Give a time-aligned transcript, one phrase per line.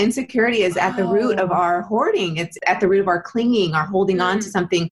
[0.00, 1.54] Insecurity is at the root of Oh.
[1.54, 2.36] our hoarding.
[2.38, 4.52] It's at the root of our clinging, our holding on to Mm.
[4.52, 4.90] something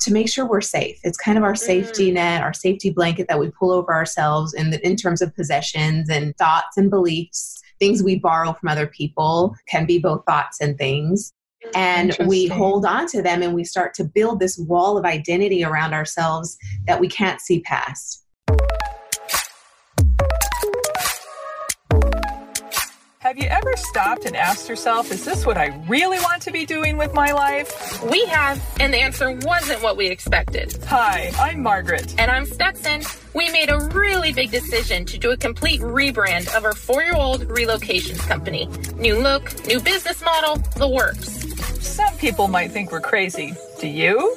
[0.00, 0.98] to make sure we're safe.
[1.04, 4.70] It's kind of our safety net, our safety blanket that we pull over ourselves in,
[4.70, 7.60] the, in terms of possessions and thoughts and beliefs.
[7.78, 11.32] Things we borrow from other people can be both thoughts and things.
[11.74, 15.64] And we hold on to them and we start to build this wall of identity
[15.64, 18.22] around ourselves that we can't see past.
[23.26, 26.64] Have you ever stopped and asked yourself, is this what I really want to be
[26.64, 28.00] doing with my life?
[28.08, 30.78] We have, and the answer wasn't what we expected.
[30.84, 32.14] Hi, I'm Margaret.
[32.18, 33.02] And I'm Stetson.
[33.34, 37.16] We made a really big decision to do a complete rebrand of our four year
[37.16, 38.68] old relocations company.
[38.94, 41.28] New look, new business model, the works.
[41.84, 43.56] Some people might think we're crazy.
[43.80, 44.36] Do you?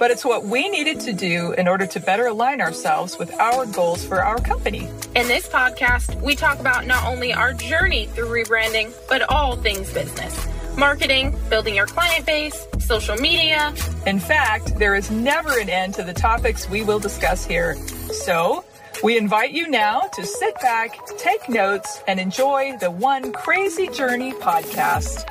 [0.00, 3.66] But it's what we needed to do in order to better align ourselves with our
[3.66, 4.88] goals for our company.
[5.14, 9.92] In this podcast, we talk about not only our journey through rebranding, but all things
[9.92, 13.74] business marketing, building your client base, social media.
[14.06, 17.76] In fact, there is never an end to the topics we will discuss here.
[18.24, 18.64] So,
[19.02, 24.32] we invite you now to sit back, take notes, and enjoy the One Crazy Journey
[24.32, 25.26] podcast.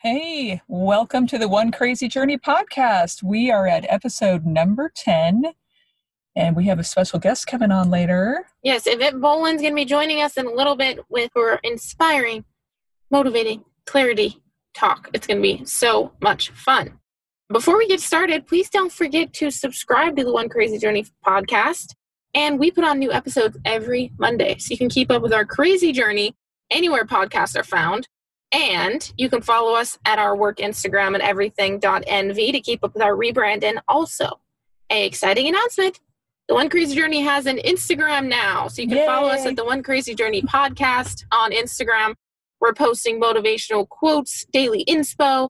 [0.00, 3.20] Hey, welcome to the One Crazy Journey podcast.
[3.20, 5.46] We are at episode number 10,
[6.36, 8.46] and we have a special guest coming on later.
[8.62, 12.44] Yes, Yvette Bowlin's going to be joining us in a little bit with her inspiring,
[13.10, 14.40] motivating, clarity
[14.72, 15.10] talk.
[15.14, 17.00] It's going to be so much fun.
[17.52, 21.96] Before we get started, please don't forget to subscribe to the One Crazy Journey podcast.
[22.34, 24.58] And we put on new episodes every Monday.
[24.58, 26.36] So you can keep up with our crazy journey
[26.70, 28.06] anywhere podcasts are found.
[28.52, 33.02] And you can follow us at our work Instagram at everything.envy to keep up with
[33.02, 33.62] our rebrand.
[33.62, 34.40] And also,
[34.90, 36.00] a exciting announcement
[36.48, 38.68] the One Crazy Journey has an Instagram now.
[38.68, 42.14] So you can follow us at the One Crazy Journey podcast on Instagram.
[42.58, 45.48] We're posting motivational quotes, daily inspo,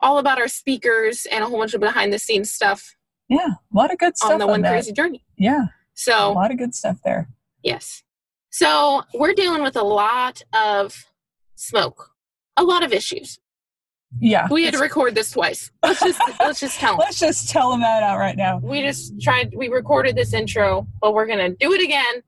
[0.00, 2.96] all about our speakers, and a whole bunch of behind the scenes stuff
[3.28, 4.70] Yeah, a lot of good stuff on the One that.
[4.72, 5.24] Crazy Journey.
[5.38, 7.28] Yeah, So a lot of good stuff there.
[7.62, 8.02] yes.
[8.50, 11.06] So, we're dealing with a lot of
[11.54, 12.10] smoke,
[12.56, 13.38] a lot of issues.
[14.20, 14.46] Yeah.
[14.50, 15.70] We had to record this twice.
[15.82, 16.98] Let's just let's just tell 'em.
[16.98, 18.58] Let's just tell them that out right now.
[18.62, 22.22] we just tried we recorded this intro but we're gonna do it again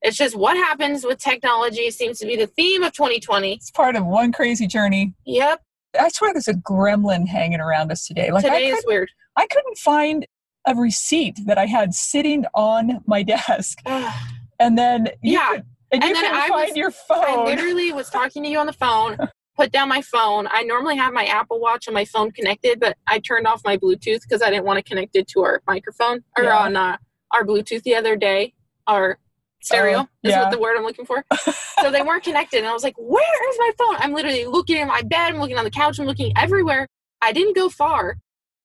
[0.00, 3.94] it's just what happens with technology seems to be the theme of 2020 It's part
[3.96, 5.12] of one crazy journey.
[5.26, 5.60] yep
[6.00, 8.30] I swear there's a gremlin hanging around us today.
[8.30, 10.26] Like I, today is weird I couldn't find
[10.66, 13.78] a receipt that I had sitting on my desk,
[14.58, 15.48] and then you Yeah.
[15.56, 16.92] could, and, And you then couldn't I find was- your i
[17.34, 17.44] phone.
[17.46, 19.16] literally was talking to you on the phone
[19.58, 20.46] put down my phone.
[20.50, 23.76] I normally have my apple watch and my phone connected but i turned off my
[23.76, 26.58] bluetooth because i didn't want to connect it to our microphone or Yeah.
[26.58, 26.96] on uh,
[27.32, 28.54] our bluetooth the other day
[28.86, 29.18] our
[29.60, 30.42] stereo Oh, is yeah.
[30.42, 31.24] what the word i'm looking for.
[31.82, 33.96] So they weren't connected and i was like where is my phone?
[33.98, 36.86] I'm literally looking in my bed i'm looking on the couch i'm looking everywhere.
[37.20, 38.16] I didn't go far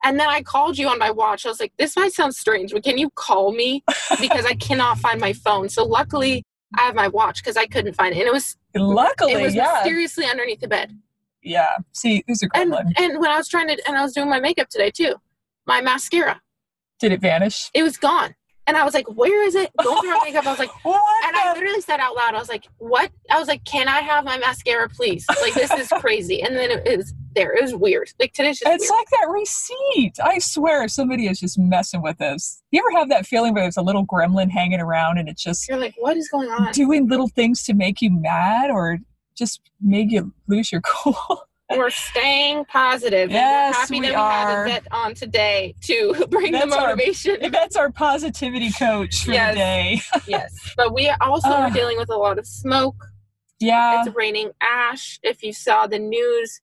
[0.03, 1.45] and then i called you on my watch.
[1.45, 3.83] I was like this might sound strange but can you call me?
[4.19, 5.69] Because i cannot find my phone.
[5.69, 6.43] So luckily
[6.77, 9.53] i have my watch because i couldn't find it and it was Luckily, it was
[9.55, 10.97] yeah, mysteriously underneath the bed
[11.45, 11.67] yeah.
[11.91, 12.93] See, there's a and gremlin.
[12.97, 15.15] and when i was trying to and i was doing my makeup today too
[15.67, 16.41] my mascara
[16.99, 17.69] Did it vanish?
[17.73, 18.33] it was gone
[18.65, 21.01] and i was like where is it going through my makeup i was like What?
[21.27, 23.99] and I literally said out loud, I was like, "What?" I was like, "Can I
[24.01, 26.41] have my mascara, please?" Like this is crazy.
[26.41, 27.53] And then it was there.
[27.55, 28.09] It was weird.
[28.19, 28.99] Like today's just It's weird.
[28.99, 30.13] like that receipt.
[30.23, 32.61] I swear somebody is just messing with us.
[32.71, 35.67] You ever have that feeling where there's a little gremlin hanging around and it's just
[35.69, 38.99] You're like, "What is going on?" doing little things to make you mad or
[39.35, 41.47] just make you lose your cool?
[41.75, 43.31] We're staying positive.
[43.31, 44.47] Yes, happy we that we are.
[44.47, 47.37] have Yvette on today to bring the That's our- motivation.
[47.51, 49.53] That's our positivity coach for Yes.
[49.53, 50.01] the day.
[50.27, 51.63] yes, but we also Ah.
[51.63, 52.95] are dealing with a lot of smoke.
[53.59, 54.03] Yeah.
[54.05, 55.19] It's raining ash.
[55.23, 56.59] If you saw the news,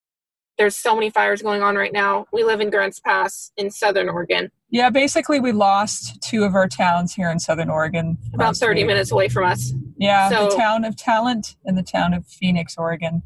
[0.60, 2.26] there's so many fires going on right now.
[2.34, 6.69] We live in Grants Pass in Southern Oregon, Yeah, basically we lost two of our
[6.69, 8.19] towns here in Southern Oregon.
[8.34, 8.88] about 30 week.
[8.88, 9.72] minutes away from us.
[9.97, 13.23] Yeah, the So- town of Talent and the town of Phoenix, Oregon.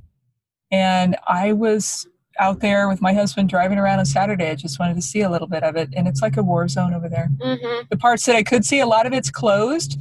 [0.70, 2.06] And I was
[2.38, 4.50] out there with my husband driving around on Saturday.
[4.50, 5.88] I just wanted to see a little bit of it.
[5.96, 7.30] And it's like a war zone over there.
[7.42, 9.98] hmm The parts that I could see, a lot of it's closed.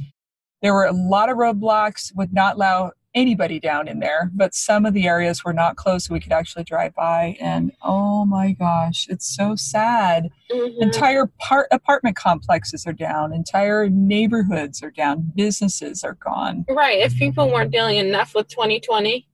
[0.62, 4.84] There were a lot of roadblocks, would not allow anybody down in there, but some
[4.84, 7.36] of the areas were not closed so we could actually drive by.
[7.40, 10.30] And oh my gosh, it's so sad.
[10.50, 16.64] hmm Entire part apartment complexes are down, entire neighborhoods are down, businesses are gone.
[16.68, 17.00] Right.
[17.00, 19.28] If people weren't dealing enough with 2020,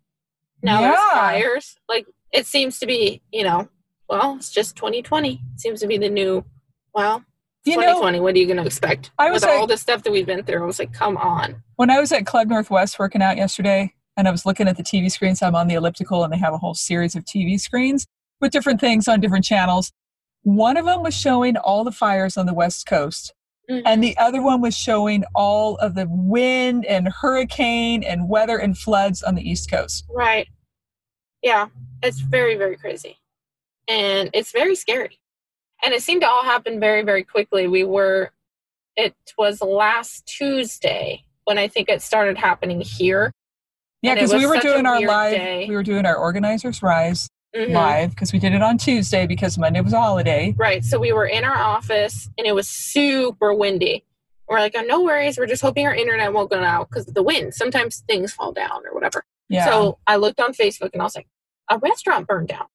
[0.62, 1.14] now there's Yeah.
[1.14, 1.76] fires.
[1.88, 3.68] Like it seems to be, you know,
[4.08, 5.40] well, it's just 2020.
[5.54, 6.44] It seems to be the new,
[6.94, 7.24] well,
[7.64, 9.10] You know, 2020, what are you going to expect?
[9.18, 11.62] I was With all the stuff that we've been through, I was like, come on.
[11.76, 14.82] when I was at Club Northwest working out yesterday, and I was looking at the
[14.82, 18.06] TV screens, I'm on the elliptical, and they have a whole series of TV screens
[18.40, 19.92] with different things on different channels.
[20.42, 23.34] One of them was showing all the fires on the West Coast,
[23.70, 23.82] Mhm.
[23.84, 28.76] and the other one was showing all of the wind and hurricane and weather and
[28.76, 30.06] floods on the East Coast.
[30.08, 30.48] Right.
[31.42, 31.68] Yeah,
[32.02, 33.18] it's very, very crazy.
[33.86, 35.19] And it's very scary.
[35.82, 37.66] And it seemed to all happen very, very quickly.
[37.68, 38.30] We were,
[38.96, 43.32] it was last Tuesday when I think it started happening here.
[44.02, 45.66] Yeah, because we were doing our live, day.
[45.68, 47.72] we were doing our organizers rise Mhm.
[47.72, 50.54] live because we did it on Tuesday because Monday was a holiday.
[50.56, 50.84] Right.
[50.84, 54.04] So we were in our office and it was super windy.
[54.48, 55.36] We're like, oh, no worries.
[55.38, 57.54] We're just hoping our internet won't go out because of the wind.
[57.54, 59.24] Sometimes things fall down or whatever.
[59.48, 59.64] Yeah.
[59.64, 61.28] So I looked on Facebook and I was like,
[61.68, 62.66] a restaurant burned down.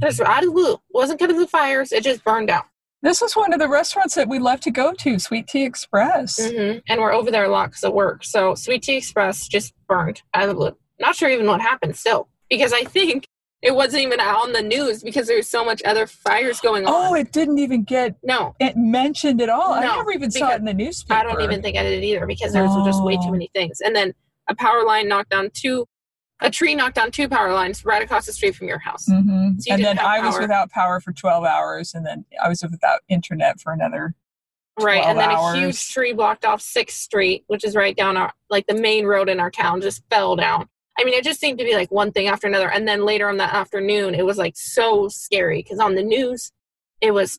[0.00, 0.78] Just out of the blue.
[0.90, 1.92] wasn't because of the fires.
[1.92, 2.62] It just burned down.
[3.02, 6.38] this was one of the restaurants that we love to go to, Sweet Tea Express.
[6.50, 8.24] hmm And we're over there a lot because of work.
[8.24, 10.76] So Sweet Tea Express just burned out of the blue.
[11.00, 13.26] Not sure even what happened still because I think
[13.60, 16.92] it wasn't even on the news because there's so much other fires going on.
[16.92, 19.72] Oh, it didn't even get no, it mentioned at all.
[19.72, 21.14] I never even saw it in the newspaper.
[21.14, 23.24] I don't even think I did either because there was just way Oh.
[23.26, 23.80] too many things.
[23.80, 24.14] And then
[24.48, 25.86] a power line knocked down two,
[26.42, 29.06] a tree knocked down two power lines right across the street from your house.
[29.06, 32.48] hmm So you and then I was without power for 12 hours, and then I
[32.48, 34.14] was without internet for another.
[34.80, 35.56] Right, and then hours.
[35.56, 39.04] a huge tree blocked off Sixth Street, which is right down our like the main
[39.06, 40.68] road in our town, just fell down.
[40.98, 43.28] I mean, it just seemed to be like one thing after another, and then later
[43.28, 46.52] on that afternoon, it was like so scary because on the news,
[47.00, 47.38] it was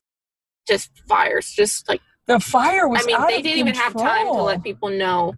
[0.68, 3.02] just fires, just like The fire was.
[3.02, 5.34] I mean, they didn't even have time to let people know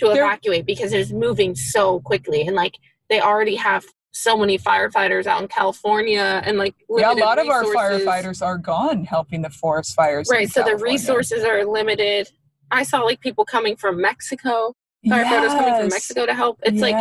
[0.00, 2.74] to They're- evacuate because it was moving so quickly, and like
[3.08, 7.48] they already have so many firefighters out in California, and like Yeah, a lot of
[7.48, 10.28] our firefighters are gone helping the forest fires.
[10.30, 12.28] Right, so the resources are limited.
[12.70, 14.72] I saw like people coming from Mexico,
[15.06, 16.58] firefighters coming from Mexico to help.
[16.62, 16.96] It's like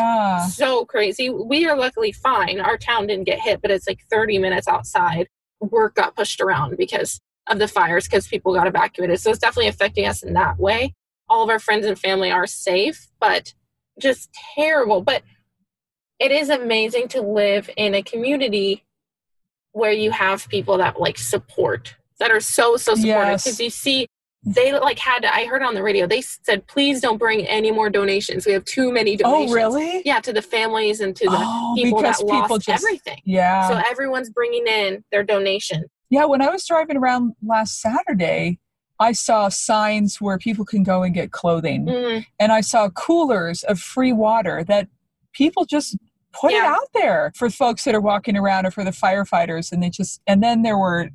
[0.49, 1.29] so crazy.
[1.29, 2.59] We are luckily fine.
[2.59, 5.27] Our town didn't get hit, but it's like 30 minutes outside.
[5.61, 9.19] Work got pushed around because of the fires because people got evacuated.
[9.19, 10.93] So it's definitely affecting us in that way.
[11.29, 13.53] All of our friends and family are safe, but
[13.99, 15.01] just terrible.
[15.01, 15.23] But
[16.19, 18.83] it is amazing to live in a community
[19.71, 23.43] where you have people that like support that are so so supportive Yes.
[23.43, 24.07] because you see
[24.47, 27.89] they like had I heard on the radio they said please don't bring any more
[27.89, 28.45] donations.
[28.45, 30.01] We have too many donations Oh, really?
[30.05, 32.83] Yeah, to the families and to the oh, people that people lost just.
[32.83, 33.21] everything.
[33.25, 33.67] Yeah.
[33.67, 35.85] So everyone's bringing in their donation.
[36.11, 38.59] Yeah, when I was driving around last Saturday,
[38.99, 41.87] I saw signs where people can go and get clothing.
[41.87, 44.87] Mm, And I saw coolers of free water that
[45.35, 45.97] people just
[46.33, 49.71] put it out there for folks that are walking around or for the firefighters.
[49.71, 51.09] And they just, and then there were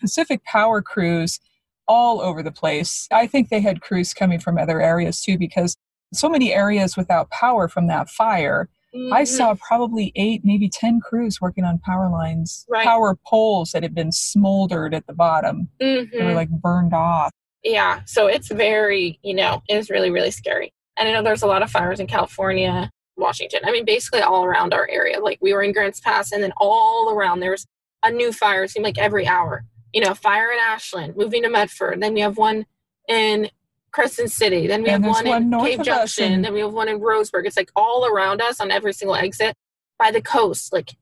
[0.00, 1.40] Pacific Power crews
[1.88, 3.08] all over the place.
[3.10, 5.76] I think they had crews coming from other areas too, because
[6.14, 8.68] so many areas without power from that fire.
[9.12, 9.26] I mhm.
[9.28, 12.84] saw probably eight, maybe 10 crews working on power lines, Right.
[12.84, 15.68] power poles that had been smoldered at the bottom.
[15.78, 16.34] They were Mhm.
[16.34, 17.30] like burned off.
[17.62, 20.72] Yeah, so it's very, you know, it's really, really scary.
[20.96, 22.90] And I know there's a lot of fires in California,
[23.20, 23.60] Washington.
[23.64, 25.20] I mean, basically all around our area.
[25.20, 27.66] Like we were in Grants Pass, and then all around there's
[28.04, 28.64] a new fire.
[28.64, 29.64] It seemed like every hour.
[29.92, 32.00] You know, fire in Ashland, moving to Medford.
[32.00, 32.64] Then we have one
[33.08, 33.50] in
[33.92, 34.66] Crescent City.
[34.68, 36.42] Then we And have one, one in north Cave Junction.
[36.42, 37.44] Then we have one in Roseburg.
[37.46, 39.56] It's like all around us on every single exit
[39.98, 40.72] by the coast.
[40.72, 40.96] Like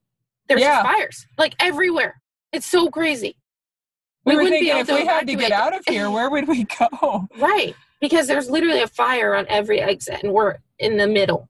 [0.48, 0.82] there's Yeah.
[0.82, 2.22] fires, like everywhere.
[2.52, 3.36] It's so crazy.
[4.24, 6.10] We, We were wouldn't be thinking able if we had to get out of here,
[6.10, 7.28] where would we go?
[7.38, 7.74] Right.
[8.00, 11.48] Because there's literally a fire on every exit and we're in the middle.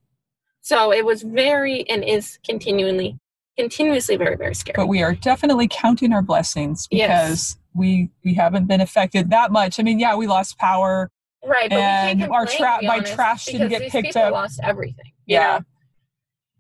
[0.68, 3.18] So it was very and is continually
[3.56, 4.74] continuously very, very scary.
[4.76, 7.56] But we are definitely counting our blessings because Yes.
[7.74, 9.80] we we haven't been affected that much.
[9.80, 11.10] I mean, yeah, we lost power.
[11.42, 11.70] right.
[11.70, 14.30] But and we can't our tra- my trash didn't get picked up.
[14.32, 15.10] lost everything.
[15.24, 15.60] Yeah.
[15.60, 15.64] know?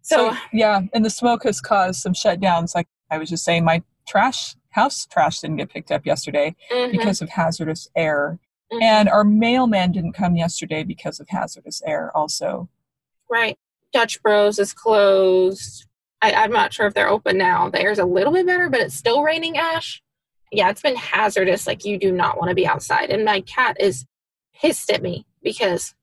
[0.00, 2.74] So, yeah, and the smoke has caused some shutdowns.
[2.74, 6.92] Like I was just saying, my trash house trash didn't get picked up yesterday mhm,
[6.92, 8.38] because of hazardous air.
[8.72, 8.80] mhm.
[8.82, 12.70] And our mailman didn't come yesterday because of hazardous air also.
[13.28, 13.58] right.
[13.92, 15.86] Dutch Bros is closed.
[16.20, 17.68] I, I'm not sure if they're open now.
[17.70, 20.02] The air's a little bit better, but it's still raining ash.
[20.50, 21.66] Yeah, it's been hazardous.
[21.66, 23.10] Like you do not want to be outside.
[23.10, 24.04] And my cat is
[24.54, 25.94] pissed at me because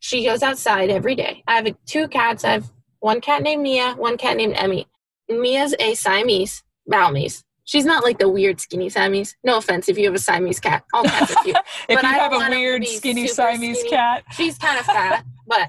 [0.00, 1.42] she goes outside every day.
[1.46, 2.44] I have two cats.
[2.44, 2.70] I have
[3.00, 4.86] one cat named Mia, one cat named Emmy.
[5.30, 7.44] Mia's a Siamese, Balinese.
[7.64, 9.36] She's not like the weird skinny Siamese.
[9.44, 10.84] No offense if you have a Siamese cat.
[10.94, 11.56] All cats are cute.
[11.88, 13.90] If But you I have a want 'em to weird skinny Siamese skinny.
[13.90, 15.68] cat, She's kind of fat, but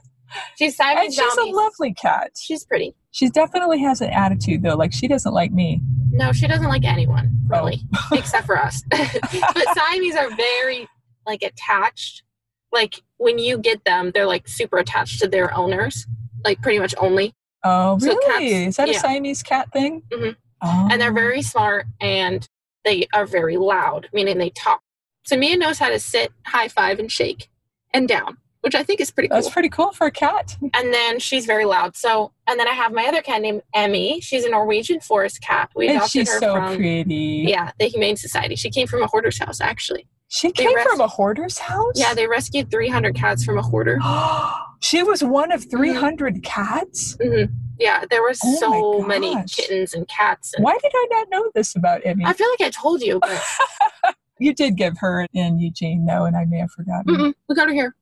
[0.57, 2.31] she's and Siamese she's a lovely cat.
[2.38, 2.95] She's pretty.
[3.12, 4.75] She definitely has an attitude though.
[4.75, 5.81] Like she doesn't like me.
[6.12, 7.57] No, she doesn't like anyone Oh.
[7.62, 7.81] really,
[8.12, 8.83] except for us.
[8.91, 10.88] but Siamese are very
[11.25, 12.24] like attached.
[12.71, 16.05] Like when you get them, they're like super attached to their owners,
[16.45, 17.33] like pretty much only.
[17.63, 18.25] Oh, So really?
[18.50, 18.93] cats- Is that a.
[18.93, 20.03] Siamese cat thing?
[20.12, 20.36] Mhm.
[20.62, 20.88] Oh.
[20.91, 22.45] and they're very smart and
[22.83, 24.81] they are very loud, meaning they talk.
[25.25, 27.50] So Mia knows how to sit, high five, and shake
[27.93, 29.38] and down, which I think is pretty cool.
[29.38, 30.58] That's pretty cool for a cat.
[30.74, 31.96] and then she's very loud.
[31.96, 34.20] So, and then I have my other cat named Emmy.
[34.22, 35.70] She's a Norwegian forest cat.
[35.75, 37.46] We adopted And she's her so from pretty.
[37.48, 38.56] yeah, the Humane Society.
[38.56, 40.08] She came from a hoarder's house, actually.
[40.28, 41.94] She They came rest- from a hoarder's house?
[41.96, 43.98] Yeah, they rescued 300 cats from a hoarder.
[44.82, 45.56] she was one Mm-hmm.
[45.63, 47.18] of 300 cats?
[47.22, 47.44] hmm
[47.80, 50.54] Yeah, there were Oh so many kittens and cats.
[50.54, 52.25] And Why did I not know this about Emmy?
[52.25, 53.42] I feel like I told you, but
[54.39, 57.16] you did give her and Eugene, though, and I may have forgotten.
[57.16, 57.96] mm-mm, we got her here.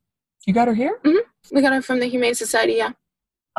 [0.48, 0.98] You got her here?
[1.04, 1.20] Mm.
[1.52, 2.74] We got her from the Humane Society.
[2.74, 2.92] Yeah,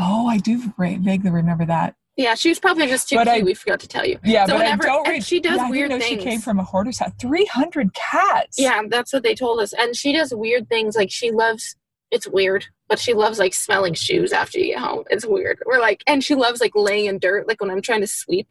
[0.00, 1.94] Oh, I do ra- vaguely remember that.
[2.16, 2.34] yeah.
[2.34, 3.42] She was probably just too But cute.
[3.42, 4.18] I- we forgot to tell you.
[4.24, 6.04] Yeah, So but whenever- I don't and she does yeah, I weird things.
[6.04, 7.12] She came from a hoarder's house.
[7.20, 8.58] 300 cats.
[8.58, 9.72] Yeah, that's what they told us.
[9.72, 10.96] And she does weird things.
[10.96, 11.76] Like she loves.
[12.10, 15.04] It's weird, but she loves like smelling shoes after you get home.
[15.10, 15.62] It's weird.
[15.66, 17.46] We're like, and she loves like laying in dirt.
[17.46, 18.48] Like when I'm trying to sweep,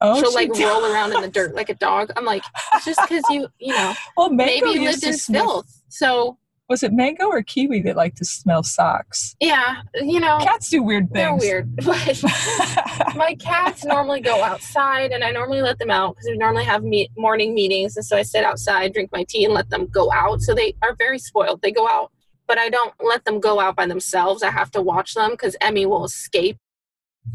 [0.00, 0.64] Oh, she'll she like did.
[0.68, 2.12] roll around in the dirt like a dog.
[2.16, 2.44] I'm like,
[2.74, 5.82] it's just because you, you know, Well, maybe used lived in filth.
[5.88, 6.38] So
[6.70, 9.34] Was it Mango or Kiwi that like to smell socks?
[9.40, 11.42] yeah, you know, Cats do weird things.
[11.42, 11.76] they're weird.
[13.16, 16.84] My cats normally go outside, and I normally let them out because we normally have
[16.84, 20.12] meet- morning meetings, and so I sit outside, drink my tea, and let them go
[20.12, 20.42] out.
[20.42, 21.60] So they are very spoiled.
[21.60, 22.12] They go out,
[22.46, 24.44] but I don't let them go out by themselves.
[24.44, 26.56] I have to watch them because Emmy will escape,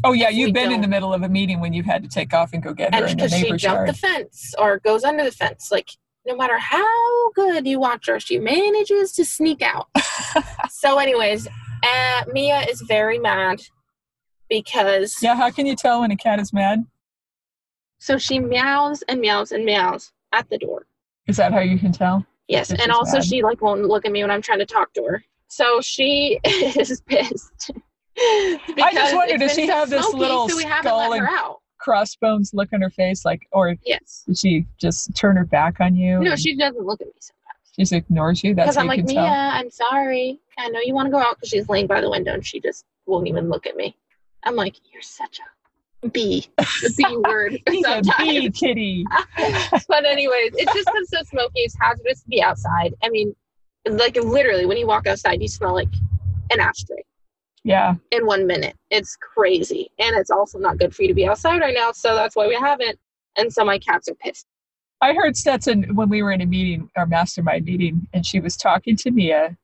[0.02, 2.08] oh, yeah, you've been in don't- the middle of a meeting when you've had to
[2.08, 3.88] take off and go get her and in the because she jumped yard.
[3.90, 5.90] the fence or goes under the fence, like
[6.26, 9.88] no matter how good you watch her, she manages to sneak out.
[10.70, 13.60] so, anyways, uh, Mia is very mad
[14.48, 16.84] because yeah, how can you tell when a cat is mad?
[17.98, 20.86] so she meows and meows and meows at the door.
[21.26, 22.24] Is that how you can tell?
[22.48, 23.24] Yes, and also mad.
[23.24, 25.24] she like won't look at me when I'm trying to talk to her.
[25.48, 27.70] So she is pissed.
[28.66, 31.60] Because wondered, it's does she have this little so skull let her and- out.
[31.86, 34.24] Crossbones look on her face, like, or Yes.
[34.26, 36.18] did she just turn her back on you?
[36.18, 37.60] No, she doesn't look at me sometimes.
[37.76, 38.56] she just ignores you.
[38.56, 39.24] That's Because I'm like, Mia, tell.
[39.32, 40.40] I'm sorry.
[40.58, 42.60] I know you want to go out because she's laying by the window and she
[42.60, 43.96] just won't even look at me.
[44.42, 45.38] I'm like, you're such
[46.02, 48.10] a B, the B word sometimes.
[48.18, 49.06] bee kitty.
[49.88, 51.60] but anyways, it's just because so smoky.
[51.60, 52.94] It's hazardous to be outside.
[53.04, 53.32] I mean,
[53.88, 55.92] like literally, when you walk outside, you smell like
[56.50, 57.04] an ashtray
[57.66, 57.94] Yeah.
[58.12, 58.76] in one minute.
[58.90, 61.90] It's crazy, and it's also not good for you to be outside right now.
[61.90, 62.96] So that's why we haven't.
[63.36, 64.46] And so my cats are pissed.
[65.00, 68.56] I heard Stetson when we were in a meeting, our mastermind meeting, and she was
[68.56, 69.56] talking to Mia.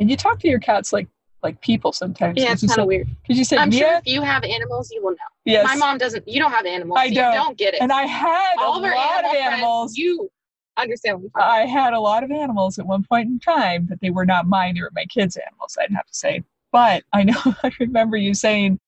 [0.00, 1.06] And you talk to your cats like
[1.42, 2.42] like people sometimes.
[2.42, 3.08] Yeah, it's kind of weird.
[3.22, 5.16] Because you said I'm Mia, sure if you have animals, you will know.
[5.44, 6.26] yes, My mom doesn't.
[6.26, 6.98] You don't have animals.
[6.98, 7.32] I so don't.
[7.34, 7.82] You don't get it.
[7.82, 9.96] and I had All a of our lot animal of friends, animals.
[9.98, 10.30] you
[10.78, 14.24] understand I had a lot of animals at one point in time, but they were
[14.24, 14.74] not mine.
[14.76, 15.76] They were my kids' animals.
[15.78, 16.42] I'd have to say.
[16.72, 18.78] But I know I remember you saying,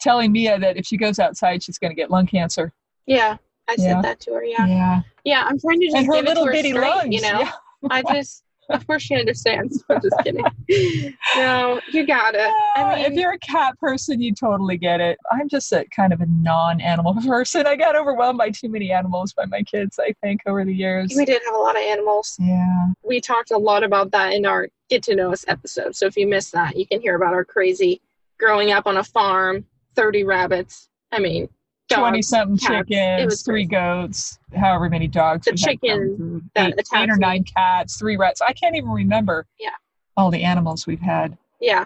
[0.00, 2.72] telling Mia that if she goes outside, she's going to get lung cancer.
[3.06, 3.36] Yeah,
[3.68, 4.02] I said Yeah.
[4.02, 4.44] that to her.
[4.44, 5.00] Yeah, Yeah.
[5.24, 5.44] yeah.
[5.46, 6.88] I'm trying to just And her give it little to her bitty straight.
[6.88, 7.14] lungs.
[7.14, 7.52] You know, Yeah.
[7.90, 8.42] I just.
[8.70, 9.84] Of course, she understands.
[9.90, 11.14] I'm just kidding.
[11.36, 12.40] no, you got it.
[12.76, 15.18] Uh, I if you're a cat person, you totally get it.
[15.30, 17.66] I'm just a kind of a non-animal person.
[17.66, 19.98] I got overwhelmed by too many animals by my kids.
[19.98, 21.12] I think over the years.
[21.16, 22.36] we did have a lot of animals.
[22.40, 22.88] Yeah.
[23.02, 25.96] We talked a lot about that in our Get to Know Us episode.
[25.96, 28.00] So if you missed that, you can hear about our crazy
[28.38, 30.88] growing up on a farm, 30 rabbits.
[31.12, 31.48] I mean,
[31.88, 32.86] dogs, something cats.
[32.88, 35.44] It chickens, three goats, however many dogs.
[35.46, 38.40] The we had come chickens through, that eight, eight or nine cats, three rats.
[38.40, 39.46] I can't even remember.
[39.58, 39.70] Yeah.
[40.16, 41.36] All the animals we've had.
[41.60, 41.84] Yeah.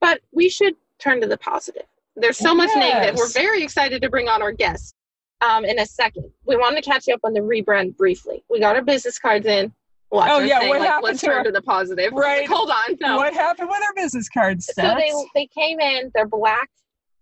[0.00, 1.84] But we should turn to the positive.
[2.16, 3.16] There's so much negative.
[3.16, 4.94] We're very excited to bring on our guest
[5.40, 6.30] um, in a second.
[6.46, 8.42] We wanted to catch you up on the rebrand briefly.
[8.50, 9.72] We got our business cards in.
[10.10, 12.12] Watch Oh, yeah, thing, what like, happened let's to turn our- to the positive.
[12.16, 12.40] Right.
[12.40, 12.96] Like, hold on.
[13.00, 13.16] No.
[13.18, 14.70] What happened with our business cards?
[14.72, 16.10] so they they came in.
[16.14, 16.70] They're black.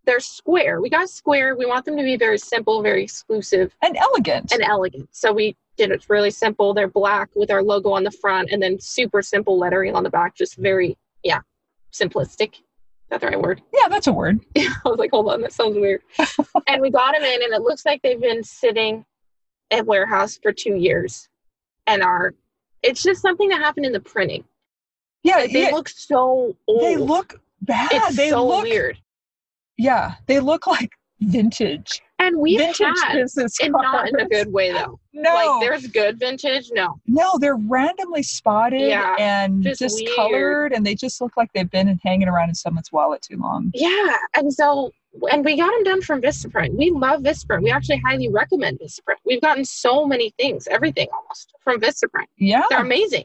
[0.07, 0.81] They're square.
[0.81, 1.57] We got square.
[1.57, 4.53] We want them to be very simple, very exclusive, and elegant.
[4.53, 5.09] and elegant.
[5.13, 6.73] So we did it really simple.
[6.73, 10.11] They're black with our logo on the front, and then super simple lettering on the
[10.11, 10.37] back.
[10.37, 11.41] Just very yeah,
[11.93, 12.55] simplistic.
[12.55, 13.63] Is that the right word?
[13.75, 14.41] yeah, that's a word.
[14.57, 16.03] I was like, hold on, that sounds weird.
[16.69, 19.05] and we got them in, and it looks like they've been sitting
[19.71, 21.29] at warehouse for two years,
[21.87, 22.35] and are.
[22.83, 24.45] It's just something that happened in the printing.
[25.25, 26.83] Yeah, Like, they yeah, look so old.
[26.83, 27.91] they look bad.
[27.93, 28.97] It's they so look weird.
[29.79, 30.91] Yeah, they look like
[31.21, 32.03] vintage.
[32.19, 34.99] And we've vintage had, business and not in a good way though.
[35.13, 36.71] No, Like there's good vintage.
[36.73, 41.71] No, no, they're randomly spotted Yeah, and just discolored, and they just look like they've
[41.71, 43.71] been hanging around in someone's wallet too long.
[43.75, 44.17] yeah.
[44.35, 44.93] And so
[45.31, 46.75] and we got them done from Vistaprint.
[46.75, 47.63] We love Vistaprint.
[47.63, 49.17] We actually highly recommend Vistaprint.
[49.25, 52.27] We've gotten so many things, everything almost from Vistaprint.
[52.37, 52.65] Yeah.
[52.69, 53.25] They're amazing.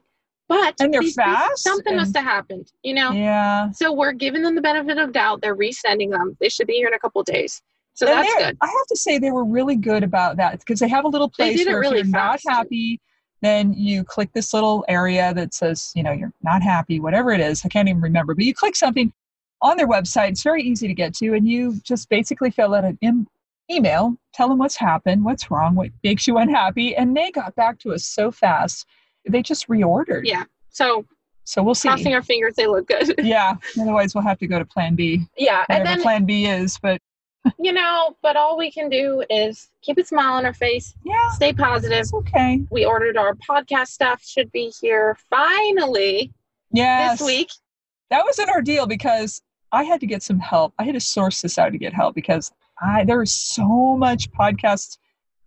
[0.52, 3.14] But And they're fast something and- must have happened, you know?
[3.14, 3.72] Yeah.
[3.72, 5.40] So we're giving them the benefit of doubt.
[5.42, 6.36] They're resending them.
[6.42, 7.62] They should be here in a couple days.
[7.94, 8.58] So And that's good.
[8.60, 11.30] I have to say they were really good about that because they have a little
[11.30, 13.00] place where really if you're fast, not happy,
[13.42, 17.40] then you click this little area that says, you know, you're not happy, whatever it
[17.40, 17.64] is.
[17.64, 19.14] I can't even remember, but you click something
[19.62, 20.32] on their website.
[20.32, 23.28] It's very easy to get to, and you just basically fill out an em-
[23.72, 27.80] email, tell them what's happened, what's wrong, what makes you unhappy, and they got back
[27.80, 28.86] to us so fast.
[29.30, 30.22] They just reordered.
[30.26, 30.44] Yeah.
[30.70, 31.06] So
[31.44, 31.88] So we'll see.
[31.90, 33.14] crossing our fingers, they look good.
[33.24, 33.56] yeah.
[33.80, 35.66] Otherwise, we'll have to go to Plan B, yeah.
[35.70, 36.78] And then, Plan B is.
[36.82, 37.02] But
[37.60, 41.30] you know, but all we can do is keep a smile on our face, yeah,
[41.32, 41.98] stay positive.
[42.00, 42.62] it's okay.
[42.70, 46.32] We ordered our podcast stuff, should be here finally
[46.72, 47.18] Yes.
[47.20, 47.50] this week.
[48.12, 50.74] that was an ordeal because I had to get some help.
[50.80, 52.52] I had to source this out to get help because
[52.82, 54.98] I there is so much podcast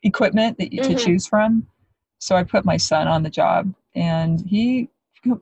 [0.02, 1.04] equipment that you to Mhm.
[1.04, 1.66] choose from.
[2.18, 4.88] So I put my son on the job and he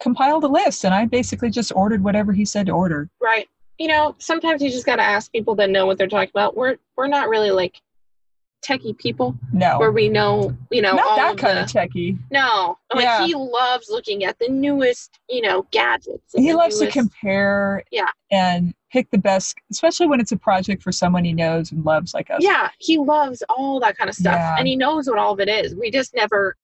[0.00, 3.08] compiled a list and I basically just ordered whatever he said to order.
[3.20, 3.48] Right.
[3.78, 6.56] You know, sometimes you just got to ask people that know what they're talking about.
[6.56, 7.80] We're we're not really like
[8.64, 9.76] techie people No.
[9.80, 12.16] where we know, you know, not all that of kind the, of techie.
[12.30, 13.26] No, like Yeah.
[13.26, 16.32] he loves looking at the newest, you know, gadgets.
[16.32, 18.06] He loves to compare Yeah.
[18.30, 22.14] and pick the best, especially when it's a project for someone he knows and loves
[22.14, 22.38] like us.
[22.40, 24.54] Yeah, he loves all that kind of stuff, Yeah.
[24.56, 25.74] and he knows what all of it is.
[25.74, 26.54] We just never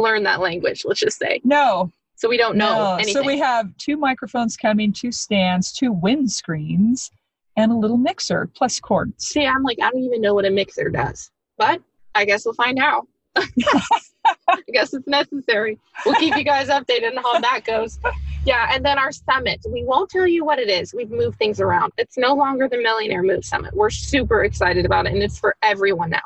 [0.00, 0.84] learn that language.
[0.84, 2.94] Let's just say, No, so we don't know No.
[2.96, 3.14] anything.
[3.14, 7.10] So we have two microphones coming, two stands, two wind screens,
[7.56, 9.26] and a little mixer plus cords.
[9.26, 11.80] See, I'm like, I don't even know what a mixer does, but
[12.14, 13.06] I guess we'll find out.
[13.36, 15.78] I guess it's necessary.
[16.04, 17.98] We'll keep you guys updated on how that goes.
[18.44, 19.60] Yeah, and then our summit.
[19.68, 20.92] We won't tell you what it is.
[20.94, 21.92] We've moved things around.
[21.98, 23.74] It's no longer the Millionaire Move Summit.
[23.74, 26.20] We're super excited about it, and it's for everyone now.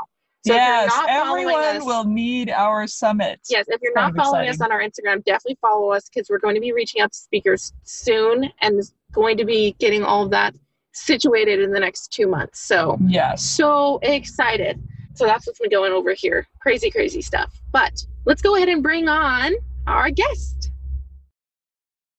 [0.47, 3.41] So yes, if you're not everyone us, will need our summit.
[3.49, 6.55] yes, if you're not following us on our Instagram, definitely follow us because we're going
[6.55, 8.83] to be reaching out to speakers soon, and
[9.13, 10.55] going to be getting all of that
[10.93, 12.61] situated in the next two months.
[12.61, 13.43] So Yes.
[13.43, 14.83] so excited.
[15.15, 16.47] So that's what's been going over here.
[16.61, 17.59] Crazy, crazy stuff.
[17.73, 19.55] But let's go ahead and bring on
[19.87, 20.71] our guest.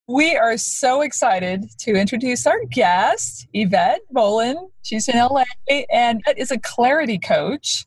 [0.08, 4.70] We are so excited to introduce our guest, Yvette Bowlin.
[4.84, 5.44] She's in LA
[5.92, 7.86] and is a clarity coach.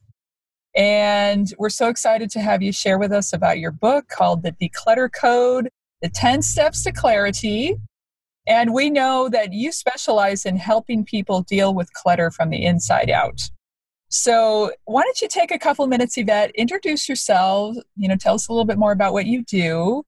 [0.79, 4.53] And we're so excited to have you share with us about your book called The
[4.53, 5.69] Declutter Code
[6.03, 7.75] The 10 Steps to Clarity.
[8.47, 13.11] And we know that you specialize in helping people deal with clutter from the inside
[13.11, 13.41] out.
[14.09, 18.49] So, why don't you take a couple minutes, Yvette, introduce yourself, you know, tell us
[18.49, 20.05] a little bit more about what you do,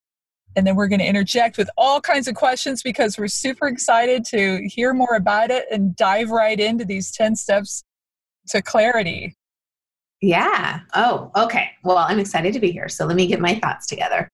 [0.57, 4.25] and then we're going to interject with all kinds of questions because we're super excited
[4.27, 7.85] to hear more about it and dive right into these 10 steps
[8.49, 9.35] to clarity.
[10.21, 10.81] Yeah.
[10.95, 11.71] Oh, okay.
[11.83, 12.89] Well, I'm excited to be here.
[12.89, 14.29] So let me get my thoughts together.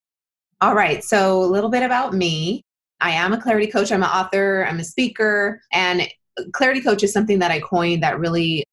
[0.60, 1.04] All right.
[1.04, 2.62] So, a little bit about me.
[3.00, 3.92] I am a clarity coach.
[3.92, 6.08] I'm an author, I'm a speaker, and
[6.52, 8.64] clarity coach is something that I coined that really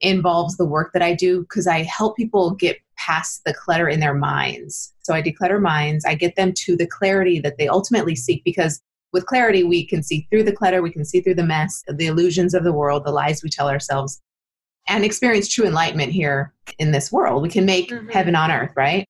[0.00, 4.00] involves the work that I do because I help people get past the clutter in
[4.00, 4.92] their minds.
[5.02, 8.80] So, I declutter minds, I get them to the clarity that they ultimately seek because
[9.12, 12.06] with clarity, we can see through the clutter, we can see through the mess, the
[12.06, 14.20] illusions of the world, the lies we tell ourselves
[14.88, 17.42] and experience true enlightenment here in this world.
[17.42, 18.12] We can make Mhm.
[18.12, 19.04] heaven on earth, right?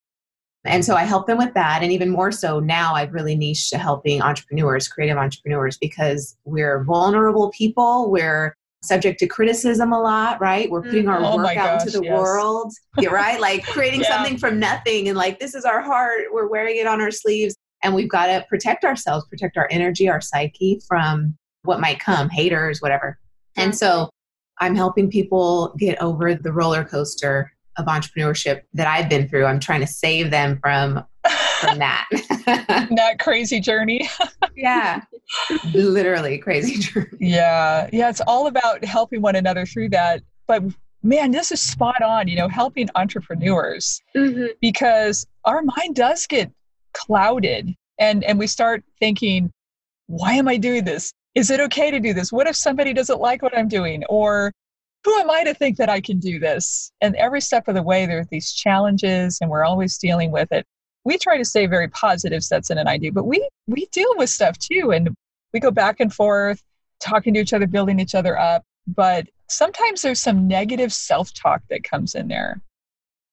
[0.65, 1.81] And so I help them with that.
[1.83, 6.83] And even more so now, I've really niched to helping entrepreneurs, creative entrepreneurs, because we're
[6.83, 8.11] vulnerable people.
[8.11, 10.69] We're subject to criticism a lot, right?
[10.69, 11.31] We're putting our Mhm.
[11.33, 12.13] Oh work out into the yes.
[12.13, 13.39] world, yeah, right?
[13.39, 14.09] Like creating Yeah.
[14.17, 16.25] something from nothing and like, this is our heart.
[16.31, 17.55] We're wearing it on our sleeves.
[17.83, 22.29] And we've got to protect ourselves, protect our energy, our psyche from what might come,
[22.29, 23.17] haters, whatever.
[23.55, 24.09] And so
[24.59, 29.45] I'm helping people get over the roller coaster of entrepreneurship that I've been through.
[29.45, 31.03] I'm trying to save them from
[31.61, 32.07] from that.
[32.95, 34.09] that crazy journey.
[34.55, 35.01] yeah.
[35.73, 37.09] Literally crazy journey.
[37.19, 37.89] Yeah.
[37.93, 38.09] Yeah.
[38.09, 40.21] It's all about helping one another through that.
[40.47, 40.63] But
[41.03, 46.51] man, this is spot on, you know, helping entrepreneurs hmm because our mind does get
[46.93, 49.51] clouded and and we start thinking
[50.07, 52.33] why am i doing this is it okay to do this?
[52.33, 54.03] What if somebody doesn't like what i'm doing?
[54.09, 54.51] Or
[55.05, 56.91] who am i to think that i can do this?
[56.99, 60.51] And every step of the way there are these challenges and we're always dealing with
[60.51, 60.65] it.
[61.05, 64.29] We try to stay very positive sets in an idea but we we deal with
[64.29, 64.91] stuff too.
[64.91, 65.15] And
[65.53, 66.61] we go back and forth
[66.99, 68.63] talking to each other building each other up.
[68.85, 72.61] But sometimes there's some negative self-talk that comes in there.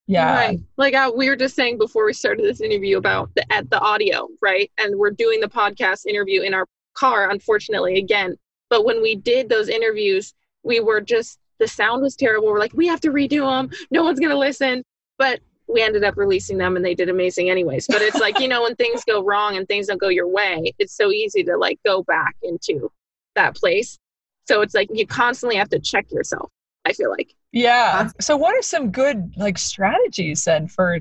[0.07, 0.33] Yeah.
[0.33, 0.61] Right.
[0.77, 4.29] Like we were just saying before we started this interview about the at the audio,
[4.41, 4.71] right?
[4.79, 8.37] And we're doing the podcast interview in our car, unfortunately, again.
[8.71, 12.49] But when we did those interviews, we were just the sound was terrible.
[12.49, 13.71] We're like, we have to redo them.
[13.91, 14.83] No one's going to listen.
[15.19, 17.87] But we ended up releasing them and they did amazing anyways.
[17.87, 20.75] But it's like, you know, when things go wrong and things don't go your way,
[20.79, 22.91] it's so easy to like go back into
[23.35, 23.99] that place.
[24.47, 26.51] So it's like you constantly have to check yourself,
[26.85, 27.35] I feel like.
[27.53, 28.11] Yeah.
[28.21, 31.01] So what are some good like strategies then for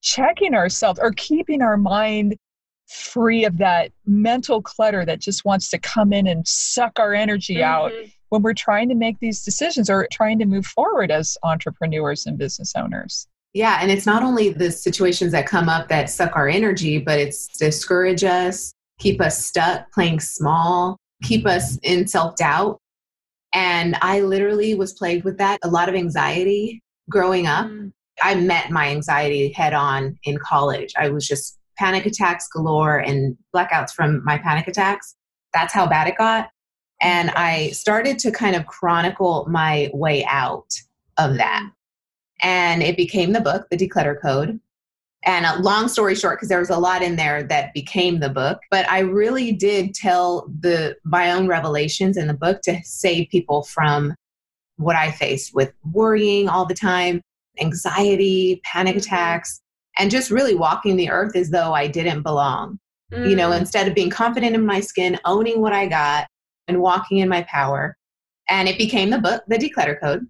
[0.00, 2.36] checking ourselves or keeping our mind
[2.92, 7.56] free of that mental clutter that just wants to come in and suck our energy
[7.56, 7.64] mm-hmm.
[7.64, 7.92] out
[8.28, 12.38] when we're trying to make these decisions or trying to move forward as entrepreneurs and
[12.38, 13.26] business owners?
[13.54, 17.18] Yeah, and it's not only the situations that come up that suck our energy, but
[17.18, 22.78] it's discourage us, keep us stuck playing small, keep us in self doubt.
[23.54, 27.66] And I literally was plagued with that, a lot of anxiety growing up.
[27.66, 27.92] Mm.
[28.22, 30.94] I met my anxiety head on in college.
[30.96, 35.16] I was just panic attacks galore and blackouts from my panic attacks.
[35.52, 36.48] That's how bad it got.
[37.00, 40.70] And I started to kind of chronicle my way out
[41.18, 41.68] of that.
[42.40, 44.60] And it became the book, The Declutter Code.
[45.24, 48.30] And a long story short, because there was a lot in there that became the
[48.30, 53.28] book, but I really did tell the my own revelations in the book to save
[53.28, 54.14] people from
[54.76, 57.22] what I faced with worrying all the time,
[57.60, 59.00] anxiety, panic mm-hmm.
[59.00, 59.61] attacks,
[59.98, 62.78] and just really walking the earth as though I didn't belong.
[63.12, 63.30] Mm.
[63.30, 63.60] You know, mm.
[63.60, 66.26] instead of being confident in my skin, owning what I got,
[66.68, 67.96] and walking in my power.
[68.48, 70.26] And it became the book, The Declutter Code.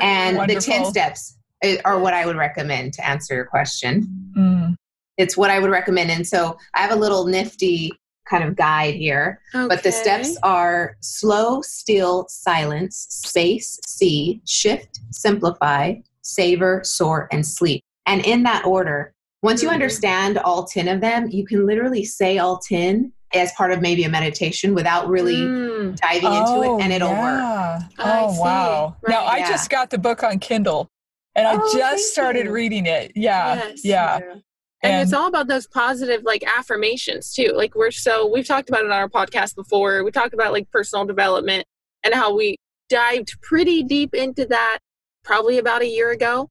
[0.00, 0.60] And Wonderful.
[0.60, 1.38] the 10 steps
[1.84, 4.32] are what I would recommend to answer your question.
[4.36, 4.76] Mm.
[5.16, 6.10] It's what I would recommend.
[6.10, 7.92] And so I have a little nifty
[8.28, 9.40] kind of guide here.
[9.54, 9.66] Okay.
[9.68, 17.82] But the steps are slow, still, silence, space, see, shift, simplify, savor, sort, and sleep.
[18.06, 19.74] And in that order, once you mm-hmm.
[19.74, 24.04] understand all 10 of them, you can literally say all 10 as part of maybe
[24.04, 25.96] a meditation without really mm.
[25.96, 27.78] diving oh, into it and it'll yeah.
[27.78, 27.90] work.
[27.98, 28.96] Oh, wow.
[29.02, 29.10] Right.
[29.10, 30.88] Now, I just got the book on Kindle
[31.34, 32.52] and I oh, just started you.
[32.52, 33.12] reading it.
[33.14, 33.56] Yeah.
[33.56, 34.20] Yes, yeah.
[34.82, 37.52] And, and it's all about those positive like affirmations too.
[37.54, 40.04] Like we're so we've talked about it on our podcast before.
[40.04, 41.64] We talked about like personal development
[42.04, 42.56] and how we
[42.88, 44.78] dived pretty deep into that
[45.24, 46.48] probably about a year ago.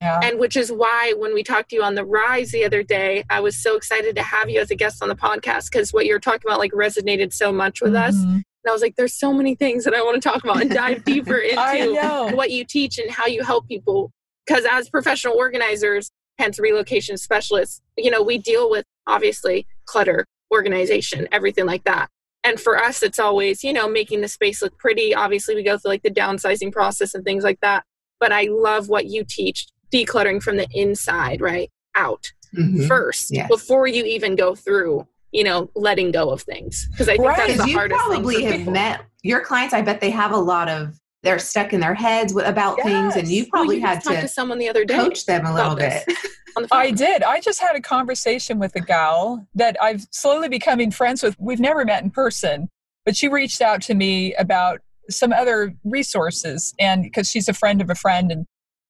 [0.00, 0.20] Yeah.
[0.22, 3.24] And which is why when we talked to you on the rise the other day,
[3.30, 6.04] I was so excited to have you as a guest on the podcast because what
[6.04, 8.08] you're talking about like resonated so much with mm-hmm.
[8.08, 8.14] us.
[8.16, 10.70] And I was like, there's so many things that I want to talk about and
[10.70, 14.10] dive deeper into what you teach and how you help people.
[14.46, 21.26] Because as professional organizers, hence relocation specialists, you know, we deal with obviously clutter, organization,
[21.32, 22.08] everything like that.
[22.44, 25.14] And for us, it's always, you know, making the space look pretty.
[25.14, 27.82] Obviously, we go through like the downsizing process and things like that.
[28.20, 29.66] But I love what you teach
[30.04, 31.70] decluttering from the inside, right?
[31.94, 32.86] Out mm-hmm.
[32.86, 33.48] first yes.
[33.48, 36.88] before you even go through, you know, letting go of things.
[36.90, 37.48] Because I think right.
[37.48, 38.72] that's the you hardest probably have people.
[38.72, 39.74] met your clients.
[39.74, 42.86] I bet they have a lot of they're stuck in their heads with, about yes.
[42.86, 45.44] things, and you probably well, you had to, to someone the other day coach them
[45.44, 46.04] a little bit.
[46.72, 47.22] I did.
[47.22, 51.36] I just had a conversation with a gal that I've slowly becoming friends with.
[51.38, 52.68] We've never met in person,
[53.04, 54.80] but she reached out to me about
[55.10, 58.46] some other resources and because she's a friend of a friend and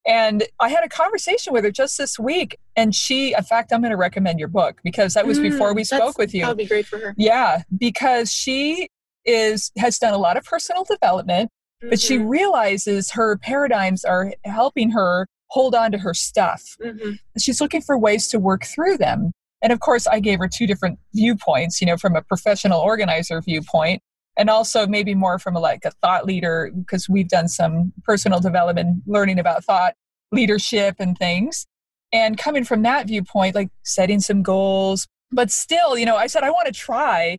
[0.06, 3.80] and I had a conversation with her just this week, and she, in fact, I'm
[3.80, 6.42] going to recommend your book because that was mm, before we spoke with you.
[6.42, 7.14] That would be great for her.
[7.18, 8.88] Yeah, because she
[9.24, 11.50] is has done a lot of personal development,
[11.82, 11.90] mm-hmm.
[11.90, 12.28] but she mm-hmm.
[12.28, 16.62] realizes her paradigms are helping her hold on to her stuff.
[16.80, 17.12] Mm-hmm.
[17.38, 19.32] She's looking for ways to work through them.
[19.62, 23.40] And of course, I gave her two different viewpoints, you know, from a professional organizer
[23.40, 24.02] viewpoint
[24.36, 28.40] and also maybe more from a, like a thought leader because we've done some personal
[28.40, 29.94] development learning about thought
[30.32, 31.66] leadership and things
[32.12, 36.42] and coming from that viewpoint like setting some goals but still you know i said
[36.42, 37.36] i want to try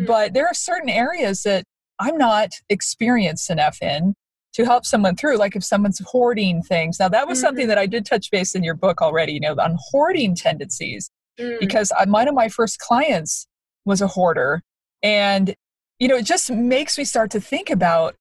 [0.00, 0.06] mm.
[0.06, 1.64] but there are certain areas that
[1.98, 4.14] i'm not experienced enough in
[4.52, 7.46] to help someone through like if someone's hoarding things now that was mm-hmm.
[7.46, 11.10] something that i did touch base in your book already you know on hoarding tendencies
[11.38, 11.58] mm.
[11.60, 13.46] because one of my first clients
[13.84, 14.62] was a hoarder
[15.02, 15.54] and
[16.00, 18.16] you know, it just makes me start to think about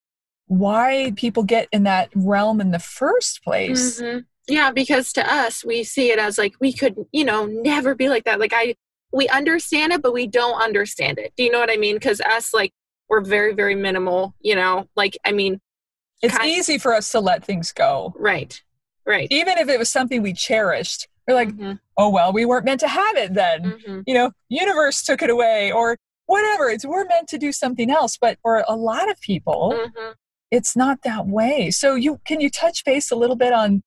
[0.48, 4.02] why people get in that realm in the first place.
[4.02, 4.20] Mm-hmm.
[4.48, 8.10] Yeah, because to us, we see it as like we could, you know, never be
[8.10, 8.40] like that.
[8.40, 8.76] Like I,
[9.14, 11.34] we understand it, but we don't understand it.
[11.38, 11.96] Do you know what I mean?
[11.96, 12.74] Because us, like,
[13.10, 14.36] we're very, very minimal.
[14.42, 15.62] You know, like I mean,
[16.22, 18.14] it's easy for us to let things go.
[18.18, 18.62] Right.
[19.06, 19.28] Right.
[19.32, 21.74] Even if it was something we cherished, we're like, mm-hmm.
[21.98, 23.64] oh well, we weren't meant to have it then.
[23.64, 24.02] Mm-hmm.
[24.06, 25.96] You know, universe took it away, or
[26.30, 26.70] whatever.
[26.70, 28.18] It's we're meant to do something else.
[28.20, 30.12] But for a lot of people, mm-hmm.
[30.52, 31.72] it's not that way.
[31.72, 33.82] So you can you touch base a little bit on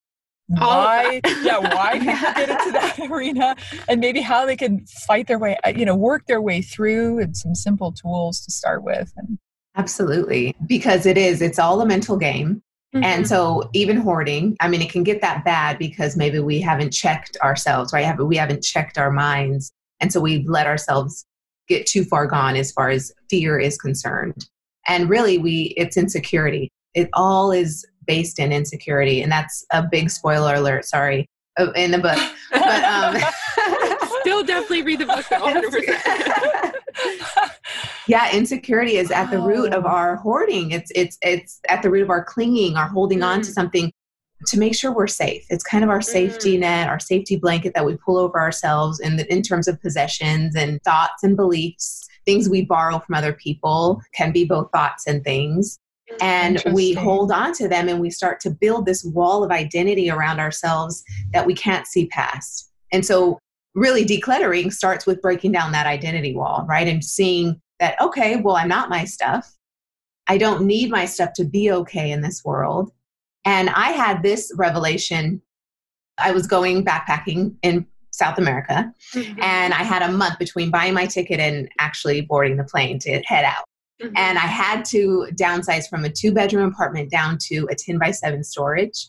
[0.48, 3.56] why yeah why people get into that arena
[3.88, 7.20] and maybe how they can fight their way uh, you know work their way through
[7.20, 9.38] and some simple tools to start with and
[9.76, 12.60] absolutely because it is it's all a mental game
[12.94, 13.04] Mhm.
[13.04, 16.92] And so even hoarding, I mean, it can get that bad because maybe we haven't
[16.92, 18.18] checked ourselves, right?
[18.18, 19.72] We haven't checked our minds.
[20.00, 21.24] And so we've let ourselves
[21.68, 24.46] get too far gone as far as fear is concerned.
[24.88, 26.70] And really we it's insecurity.
[26.94, 29.22] It all is based in insecurity.
[29.22, 31.26] And that's a big spoiler alert, sorry,
[31.76, 32.18] in the book.
[32.50, 33.16] But um
[34.20, 36.72] Still definitely read the book 100%.
[38.08, 42.02] yeah insecurity is at the root of our hoarding it's it's it's at the root
[42.02, 43.54] of our clinging our holding on to Mm.
[43.54, 43.92] something
[44.46, 45.44] to make sure we're safe.
[45.50, 46.60] It's kind of our safety mm.
[46.60, 50.54] net our safety blanket that we pull over ourselves in the, in terms of possessions
[50.56, 52.08] and thoughts and beliefs.
[52.24, 55.78] Things we borrow from other people can be both thoughts and things.
[56.12, 59.50] Mm, and we hold on to them and we start to build this wall of
[59.50, 61.02] identity around ourselves
[61.32, 62.70] that we can't see past.
[62.92, 63.38] And so
[63.74, 66.86] really decluttering starts with breaking down that identity wall right?
[66.86, 69.50] And seeing that okay well i'm not my stuff.
[70.28, 72.92] I don't need my stuff to be okay in this world
[73.44, 75.40] and i had this revelation
[76.18, 79.42] i was going backpacking in south america Mhm.
[79.42, 83.20] and i had a month between buying my ticket and actually boarding the plane to
[83.24, 83.64] head out
[84.02, 84.12] Mhm.
[84.16, 88.10] and I had to downsize from a two bedroom apartment down to a 10 by
[88.10, 89.06] 7 storage.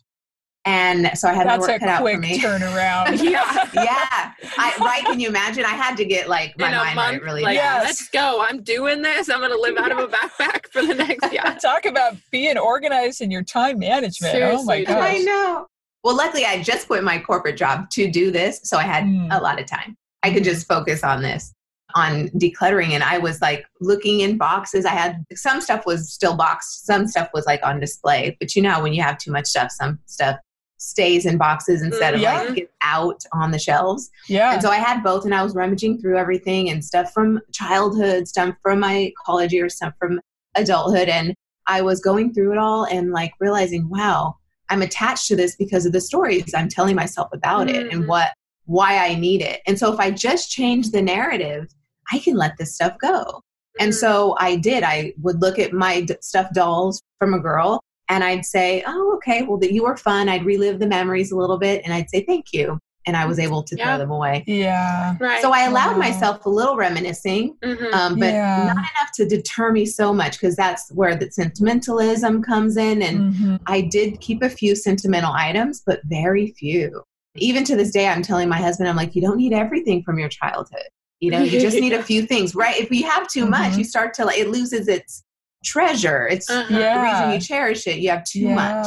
[0.65, 2.39] And so I had my That's work a cut out for quick me.
[2.41, 3.21] turnaround.
[3.21, 3.69] yeah.
[3.73, 4.31] yeah.
[4.57, 5.03] I, right.
[5.05, 5.65] Can you imagine?
[5.65, 7.83] I had to get like my in a mind month, right really like, Yes.
[7.85, 8.45] let's go.
[8.47, 9.29] I'm doing this.
[9.29, 11.43] I'm gonna live out of a backpack for the next year.
[11.61, 14.35] Talk about being organized in your time management.
[14.41, 15.15] oh my gosh.
[15.15, 15.67] I know.
[16.03, 18.61] Well, luckily, I just quit my corporate job to do this.
[18.63, 19.37] So I had Mm.
[19.37, 19.97] a lot of time.
[20.23, 21.53] I could just focus on this,
[21.95, 22.91] on decluttering.
[22.91, 24.85] And I was like looking in boxes.
[24.85, 28.35] I had some stuff was still boxed, some stuff was like on display.
[28.39, 30.37] But you know, when you have too much stuff, some stuff
[30.83, 32.41] stays in boxes instead of Yeah.
[32.43, 34.09] like gets out on the shelves.
[34.27, 34.53] Yeah.
[34.53, 38.27] And so I had both, and I was rummaging through everything and stuff from childhood,
[38.27, 40.19] stuff from my college years, stuff from
[40.55, 41.07] adulthood.
[41.09, 41.33] And
[41.67, 44.35] I was going through it all and like realizing, wow,
[44.69, 48.07] I'm attached to this because of the stories I'm telling myself about it and Mhm.
[48.07, 48.31] what
[48.65, 49.59] why I need it.
[49.67, 51.67] And so if I just change the narrative,
[52.13, 53.41] I can let this stuff go.
[53.79, 53.95] And Mhm.
[53.95, 54.83] so I did.
[54.83, 59.13] I would look at my d- stuffed dolls from a girl and I'd say, Oh,
[59.15, 60.29] okay, well, that you were fun.
[60.29, 62.79] I'd relive the memories a little bit and I'd say, Thank you.
[63.05, 63.83] And I was able to Yeah.
[63.85, 64.45] throw them away.
[64.47, 65.15] yeah.
[65.19, 65.41] right.
[65.41, 65.99] So I allowed Wow.
[65.99, 67.93] myself a little reminiscing, Mhm.
[67.93, 68.63] um, but Yeah.
[68.65, 73.01] not enough to deter me so much because that's where the sentimentalism comes in.
[73.01, 73.59] And Mhm.
[73.67, 77.03] I did keep a few sentimental items, but very few.
[77.35, 80.19] Even to this day, I'm telling my husband, I'm like, you don't need everything from
[80.19, 80.87] your childhood.
[81.19, 82.79] You know, you just need a few things, right?
[82.79, 83.77] If you have too much, Mhm.
[83.79, 85.23] you start to like, it loses its
[85.63, 86.27] treasure.
[86.27, 86.67] It's Uh-huh.
[86.67, 87.99] the reason you cherish it.
[87.99, 88.85] You have too much.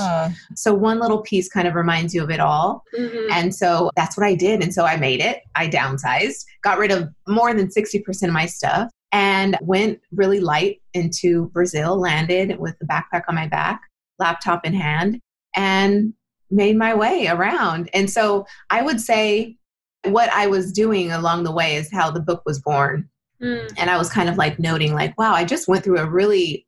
[0.54, 2.82] So one little piece kind of reminds you of it all.
[2.98, 3.28] Mhm.
[3.30, 4.62] And so that's what I did.
[4.62, 5.40] And so I made it.
[5.54, 10.80] I downsized, got rid of more than 60% of my stuff, and went really light
[10.94, 13.80] into Brazil, landed with the backpack on my back,
[14.18, 15.20] laptop in hand,
[15.54, 16.12] and
[16.50, 17.88] made my way around.
[17.94, 19.56] And so I would say
[20.04, 23.08] what I was doing along the way is how the book was born.
[23.42, 23.72] Mm.
[23.76, 26.65] And I was kind of like noting, like, wow, I just went through a really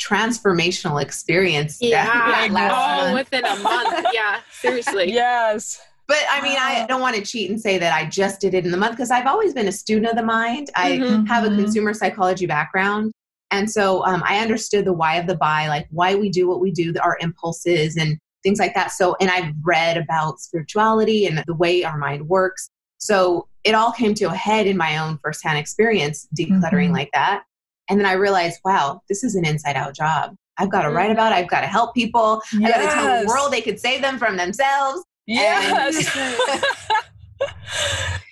[0.00, 1.78] transformational experience.
[1.80, 2.04] Yeah.
[2.06, 3.14] that last Oh, month.
[3.30, 4.06] within a month.
[4.14, 4.40] Yeah.
[4.52, 5.12] Seriously.
[5.12, 5.80] Yes.
[6.08, 8.64] But I mean, I don't want to cheat and say that I just did it
[8.64, 10.70] in the month because I've always been a student of the mind.
[10.74, 11.28] I Mhm.
[11.28, 11.56] have a Mhm.
[11.58, 13.12] consumer psychology background.
[13.52, 16.60] And so um, I understood the why of the buy, like why we do what
[16.60, 18.90] we do, our impulses and things like that.
[18.92, 22.70] So, and I've read about spirituality and the way our mind works.
[22.98, 26.94] So it all came to a head in my own firsthand experience, decluttering Mhm.
[26.94, 27.42] like that.
[27.90, 30.34] And then I realized, wow, this is an inside out job.
[30.58, 31.14] I've got to write Mhm.
[31.14, 31.36] about it.
[31.36, 32.40] I've got to help people.
[32.54, 35.02] I've got to tell the world they could save them from themselves.
[35.26, 36.08] Yes.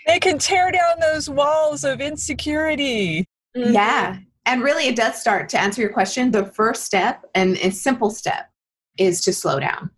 [0.06, 3.26] they can tear down those walls of insecurity.
[3.56, 3.74] Mhm.
[3.74, 4.16] Yeah.
[4.46, 6.30] And really, it does start to answer your question.
[6.30, 8.48] The first step and a simple step
[8.96, 9.90] is to slow down,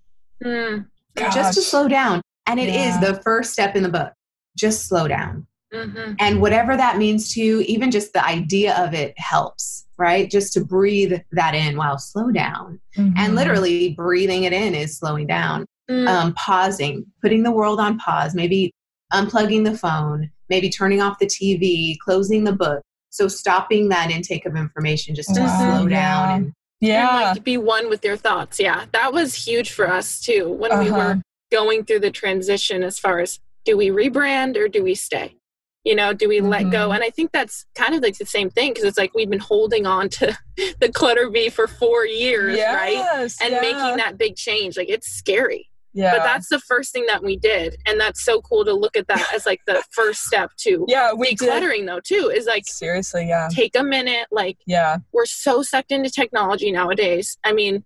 [0.44, 0.86] Mm.
[1.32, 2.20] just to slow down.
[2.46, 3.00] And it is Yeah.
[3.00, 4.12] the first step in the book.
[4.56, 5.46] Just slow down.
[5.72, 6.16] Mhm.
[6.18, 10.30] And whatever that means to you, even just the idea of it helps, right?
[10.30, 12.80] Just to breathe that in while slow down.
[12.96, 13.12] Mhm.
[13.16, 15.66] And literally, breathing it in is slowing down.
[15.90, 16.06] Mm.
[16.08, 18.70] um, pausing, putting the world on pause, maybe
[19.12, 22.80] unplugging the phone, maybe turning off the TV, closing the book.
[23.10, 25.98] So stopping that intake of information just to Wow, slow yeah.
[26.28, 26.30] down.
[26.36, 27.16] And, yeah.
[27.30, 28.60] And like be one with your thoughts.
[28.60, 28.84] Yeah.
[28.92, 30.96] That was huge for us too when we Uh-huh.
[31.16, 35.34] were going through the transition as far as do we rebrand or do we stay?
[35.84, 36.90] You know, do we let go?
[36.90, 36.96] Mhm.
[36.96, 39.38] And I think that's kind of like the same thing because it's like we've been
[39.38, 40.36] holding on to
[40.80, 43.02] the clutter bee for four years, right?
[43.42, 43.60] And yeah.
[43.62, 44.76] making that big change.
[44.76, 45.68] Like it's scary.
[45.92, 46.16] Yeah.
[46.18, 47.76] But that's the first thing that we did.
[47.86, 51.12] And that's so cool to look at that as like the first step to yeah,
[51.14, 51.48] we did.
[51.48, 53.48] decluttering though too is like Seriously, yeah.
[53.50, 54.98] take a minute like Yeah.
[55.12, 57.38] we're so sucked into technology nowadays.
[57.42, 57.84] I mean,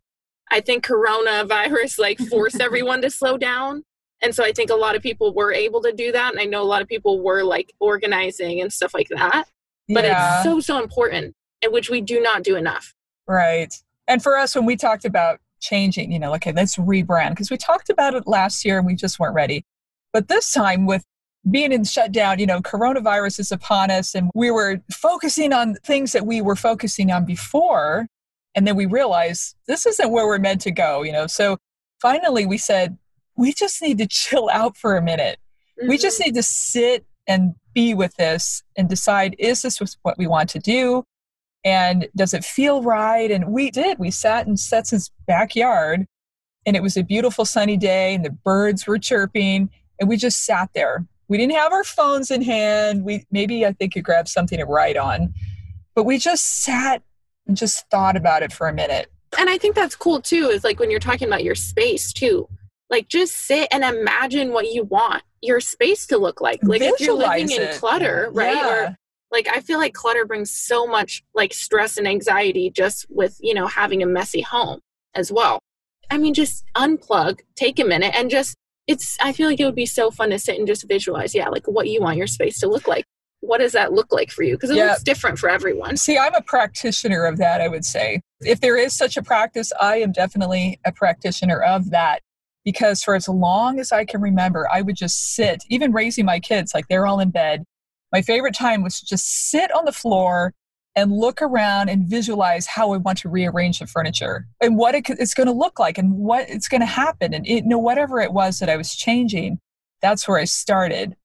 [0.50, 3.84] I think coronavirus like forced everyone to slow down.
[4.24, 6.32] And so I think a lot of people were able to do that.
[6.32, 9.46] And I know a lot of people were like organizing and stuff like that.
[9.88, 10.36] But Yeah.
[10.36, 12.94] it's so, so important, and which we do not do enough.
[13.28, 13.72] Right.
[14.08, 17.58] And for us, when we talked about changing, you know, okay, let's rebrand, because we
[17.58, 19.64] talked about it last year and we just weren't ready.
[20.12, 21.04] But this time, with
[21.50, 26.12] being in shutdown, you know, coronavirus is upon us, and we were focusing on things
[26.12, 28.06] that we were focusing on before.
[28.54, 31.26] And then we realized this isn't where we're meant to go, you know.
[31.26, 31.58] So
[32.00, 32.96] finally, we said,
[33.36, 35.38] we just need to chill out for a minute.
[35.88, 36.26] We just Mhm.
[36.26, 40.58] need to sit and be with this and decide is this what we want to
[40.58, 41.04] do?
[41.64, 43.30] And does it feel right?
[43.30, 43.98] And we did.
[43.98, 46.06] We sat in Stetson's backyard
[46.66, 50.44] and it was a beautiful sunny day and the birds were chirping and we just
[50.44, 51.04] sat there.
[51.28, 53.02] We didn't have our phones in hand.
[53.04, 55.32] We maybe I think you grabbed something to write on,
[55.94, 57.02] but we just sat
[57.46, 59.10] and just thought about it for a minute.
[59.36, 62.48] and I think that's cool too, is like when you're talking about your space too.
[62.90, 66.60] Like just sit and imagine what you want your space to look like.
[66.62, 68.54] Like if you're living Visualize in clutter, right?
[68.56, 68.90] Yeah.
[68.90, 68.96] Or
[69.30, 73.54] like I feel like clutter brings so much like stress and anxiety just with, you
[73.54, 74.80] know, having a messy home
[75.14, 75.58] as well.
[76.10, 78.54] I mean, just unplug, take a minute and just
[78.86, 81.48] it's I feel like it would be so fun to sit and just visualize, yeah,
[81.48, 83.04] like what you want your space to look like.
[83.40, 84.54] What does that look like for you?
[84.56, 84.90] Because it Yeah.
[84.90, 85.96] looks different for everyone.
[85.98, 88.20] See, I'm a practitioner of that, I would say.
[88.40, 92.20] If there is such a practice, I am definitely a practitioner of that
[92.64, 96.40] because for as long as I can remember, I would just sit, even raising my
[96.40, 97.64] kids, like they're all in bed.
[98.12, 100.54] My favorite time was to just sit on the floor
[100.96, 105.10] and look around and visualize how I want to rearrange the furniture and what it,
[105.10, 107.34] it's going to look like and what it's going to happen.
[107.34, 109.58] And it, you know, whatever it was that I was changing,
[110.00, 111.16] that's where I started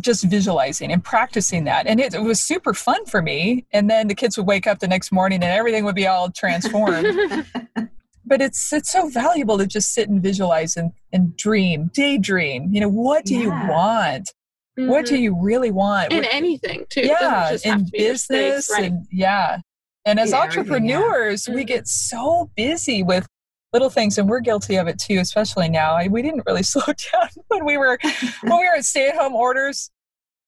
[0.00, 1.86] just visualizing and practicing that.
[1.86, 3.66] And it, it was super fun for me.
[3.72, 6.30] And then the kids would wake up the next morning and everything would be all
[6.30, 7.46] transformed.
[8.28, 12.68] but it's it's so valuable to just sit and visualize and, and dream, daydream.
[12.72, 13.68] You know, what do you Yeah.
[13.70, 14.32] want?
[14.76, 15.20] What do Mhm.
[15.22, 16.12] you really want?
[16.12, 17.00] in anything too.
[17.00, 18.84] Yeah, in to your space, business right?
[18.84, 19.58] and yeah.
[20.04, 20.96] And as Yeah, everything, yeah.
[20.98, 21.66] entrepreneurs, we Mhm.
[21.66, 23.26] get so busy with
[23.72, 25.94] little things and we're guilty of it too, especially now.
[25.94, 27.98] I, we didn't really slow down when we were
[28.42, 29.90] when we were at stay-at-home orders.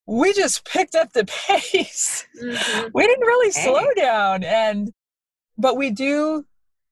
[0.07, 2.27] We just picked up the pace.
[2.40, 2.90] Mhm.
[2.95, 3.64] we didn't really Hey.
[3.64, 4.93] slow down and
[5.59, 6.47] but we do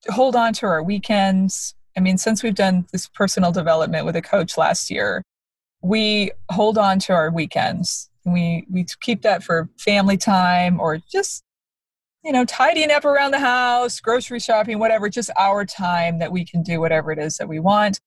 [0.09, 4.23] hold on to our weekends i mean since we've done this personal development with a
[4.23, 5.23] coach last year
[5.83, 11.43] we hold on to our weekends we we keep that for family time or just
[12.25, 16.45] you know tidying up around the house grocery shopping whatever just our time that we
[16.45, 18.01] can do whatever it is that we want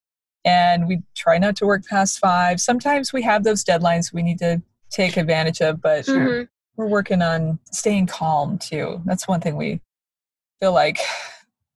[0.44, 4.40] and we try not to work past five sometimes we have those deadlines we need
[4.40, 6.48] to take advantage of but Mhm.
[6.78, 9.02] we're working on staying calm too.
[9.06, 9.82] That's one thing we
[10.60, 11.00] feel like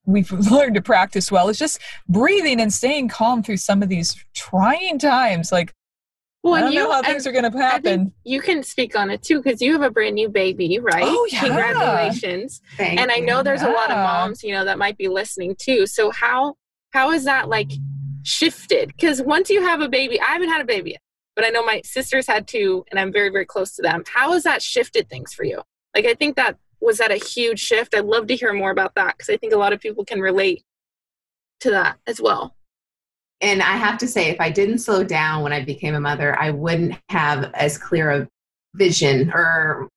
[0.05, 4.15] we've learned to practice well is just breathing and staying calm through some of these
[4.33, 5.51] trying times.
[5.51, 5.73] Like
[6.43, 7.83] Well, I don't you, know how and things are going to I happen.
[7.83, 11.03] think you can speak on it too because you have a brand new baby, right?
[11.05, 11.39] Oh, yeah.
[11.41, 12.61] Congratulations!
[12.77, 13.25] Thank and I you.
[13.25, 15.85] know there's a lot of moms, you know, that might be listening too.
[15.87, 16.55] So how
[16.91, 17.71] how is that like
[18.23, 18.87] shifted?
[18.89, 21.01] Because once you have a baby, I haven't had a baby yet,
[21.35, 24.03] but I know my sisters had two, and I'm very very close to them.
[24.13, 25.61] How has that shifted things for you?
[25.95, 27.95] Like I think that was that a huge shift.
[27.95, 30.19] I'd love to hear more about that because I think a lot of people can
[30.19, 30.63] relate
[31.61, 32.55] to that as well.
[33.41, 36.39] And I have to say, if I didn't slow down when I became a mother,
[36.39, 38.27] I wouldn't have as clear a
[38.75, 39.89] vision or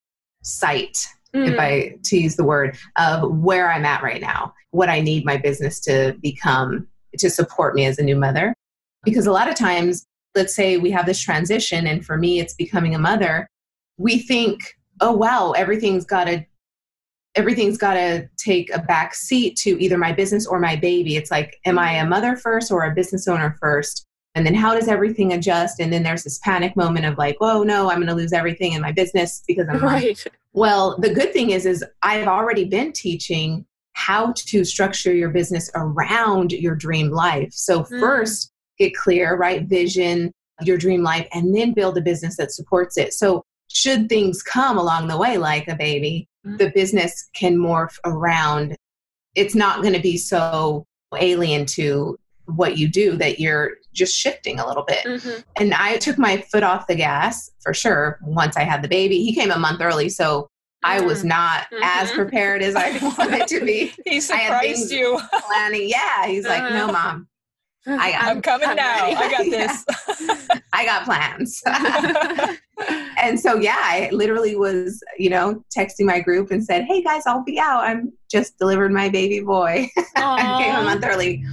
[0.43, 0.97] sight,
[1.33, 1.59] if Mm.
[1.59, 5.37] I to use the word, of where I'm at right now, what I need my
[5.37, 6.87] business to become
[7.17, 8.53] to support me as a new mother.
[9.03, 12.53] Because a lot of times, let's say we have this transition, and for me, it's
[12.53, 13.47] becoming a mother.
[13.97, 14.59] We think,
[15.01, 16.45] oh wow, everything's got to
[17.35, 21.15] everything's got to take a back seat to either my business or my baby.
[21.15, 24.05] It's like, am I a mother first or a business owner first?
[24.35, 25.79] And then how does everything adjust?
[25.79, 28.73] And then there's this panic moment of like, oh no, I'm going to lose everything
[28.73, 29.79] in my business because I'm.
[29.83, 30.23] Right.
[30.53, 35.69] Well, the good thing is, is I've already been teaching how to structure your business
[35.75, 37.51] around your dream life.
[37.53, 37.99] So Mm.
[37.99, 39.63] first, get clear, right?
[39.65, 40.31] Vision,
[40.63, 43.13] your dream life, and then build a business that supports it.
[43.13, 46.57] So should things come along the way, like a baby, Mm.
[46.57, 48.75] the business can morph around.
[49.35, 50.85] It's not going to be so
[51.19, 55.43] alien to what you do that you're just shifting a little bit Mhm.
[55.57, 59.23] and I took my foot off the gas for sure once I had the baby.
[59.23, 60.47] He came a month early, so
[60.81, 61.25] I was Mm.
[61.25, 62.15] not as Mhm.
[62.15, 65.19] prepared as I wanted to be He surprised you.
[65.47, 65.89] planning.
[65.89, 66.91] Yeah, he's like, "No, Uh.
[66.93, 67.27] mom,
[67.87, 69.03] I got, I'm coming I'm now.
[69.03, 69.15] ready.
[69.15, 69.85] I got this.
[70.73, 71.61] I got plans.
[73.21, 77.23] and so, yeah, I literally was, you know, texting my group and said, hey guys,
[77.25, 77.83] I'll be out.
[77.83, 79.89] I'm just delivered my baby boy.
[80.15, 81.43] I came a month early.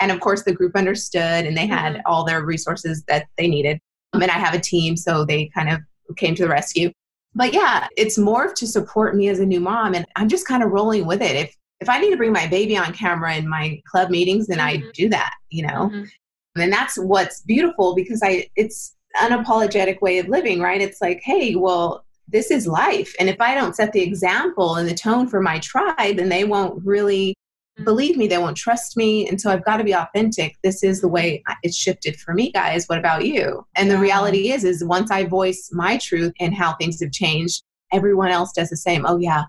[0.00, 2.00] And of course, the group understood and they had Mhm.
[2.06, 3.78] all their resources that they needed.
[4.12, 5.80] Um, and I have a team, so they kind of
[6.16, 6.90] came to the rescue.
[7.34, 9.94] But yeah, it's more to support me as a new mom.
[9.94, 11.36] And I'm just kind of rolling with it.
[11.36, 14.58] If if I need to bring my baby on camera in my club meetings, then
[14.58, 14.92] I Mhm.
[14.94, 15.90] do that, you know?
[15.92, 16.08] Mhm.
[16.56, 20.80] And that's what's beautiful because I it's unapologetic way of living, right?
[20.80, 23.14] It's like, hey, well, this is life.
[23.20, 26.44] And if I don't set the example and the tone for my tribe, then they
[26.44, 27.34] won't really
[27.78, 27.84] Mhm.
[27.84, 29.28] believe me, they won't trust me.
[29.28, 30.56] And so I've got to be authentic.
[30.62, 32.86] This is the way I- it's shifted for me, guys.
[32.86, 33.66] What about you?
[33.76, 37.62] And the reality is, is once I voice my truth and how things have changed,
[37.92, 39.04] everyone else does the same.
[39.06, 39.44] Oh yeah,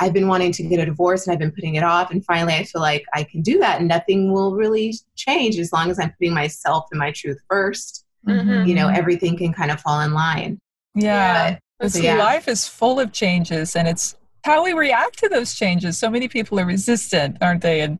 [0.00, 2.10] I've been wanting to get a divorce and I've been putting it off.
[2.10, 5.72] And finally, I feel like I can do that and nothing will really change as
[5.72, 8.04] long as I'm putting myself and my truth first.
[8.26, 8.66] Mhm.
[8.66, 10.58] You know, everything can kind of fall in line.
[10.94, 11.50] yeah.
[11.52, 12.16] But- Because Yeah.
[12.16, 15.98] life is full of changes and it's how we react to those changes.
[15.98, 17.80] So many people are resistant, aren't they?
[17.80, 17.98] And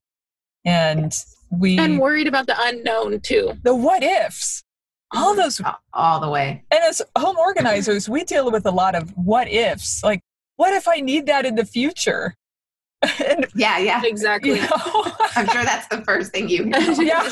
[0.65, 1.15] and
[1.51, 3.53] we And worried about the unknown too.
[3.63, 4.63] the what ifs.
[5.15, 5.37] All Mhm.
[5.37, 5.61] those
[5.93, 6.65] all the way.
[6.71, 10.03] and as home organizers, we deal with a lot of what ifs.
[10.03, 10.21] Like,
[10.57, 12.35] what if I need that in the future?
[13.25, 14.03] and Yeah, yeah.
[14.05, 14.53] Exactly.
[14.57, 14.69] you know,
[15.37, 16.79] I'm sure that's the first thing you know.
[17.01, 17.29] Yeah.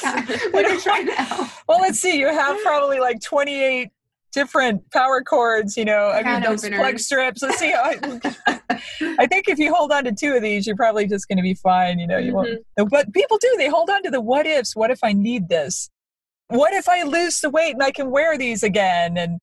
[0.50, 1.48] when you're trying to help.
[1.68, 2.18] well, let's see.
[2.18, 3.90] You have probably like 28
[4.32, 7.42] different power cords, you know, I mean, Can those plug strips.
[7.42, 7.72] Let's see.
[7.74, 7.98] I,
[9.18, 11.42] I think if you hold on to two of these, you're probably just going to
[11.42, 11.98] be fine.
[11.98, 12.60] You know, you won't.
[12.76, 13.54] But people do.
[13.58, 14.74] They hold on to the what ifs.
[14.74, 15.90] What if I need this?
[16.48, 19.16] What if I lose the weight and I can wear these again?
[19.18, 19.38] And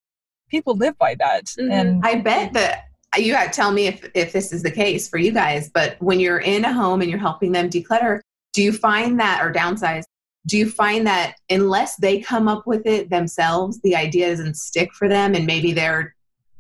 [0.50, 1.46] people live by that.
[1.60, 1.72] Mhm.
[1.72, 2.86] And I bet that
[3.18, 5.96] you got to tell me if, if this is the case for you guys, but
[6.00, 8.20] when you're in a home and you're helping them declutter,
[8.54, 10.04] do you find that, or downsize,
[10.48, 14.94] do you find that unless they come up with it themselves, the idea doesn't stick
[14.94, 16.16] for them and maybe they're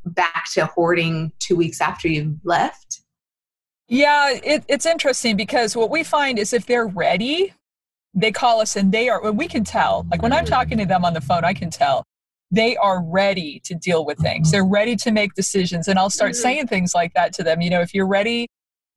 [0.05, 3.01] back to hoarding two weeks after you've left?
[3.87, 7.53] Yeah, it, it's interesting because what we find is if they're ready,
[8.13, 10.05] they call us and they are, well, we can tell.
[10.11, 10.49] Like when I'm Mhm.
[10.49, 12.05] talking to them on the phone, I can tell
[12.51, 14.51] they are ready to deal with things.
[14.51, 15.87] They're ready to make decisions.
[15.87, 16.35] And I'll start Mhm.
[16.41, 17.61] saying things like that to them.
[17.61, 18.47] You know, if you're ready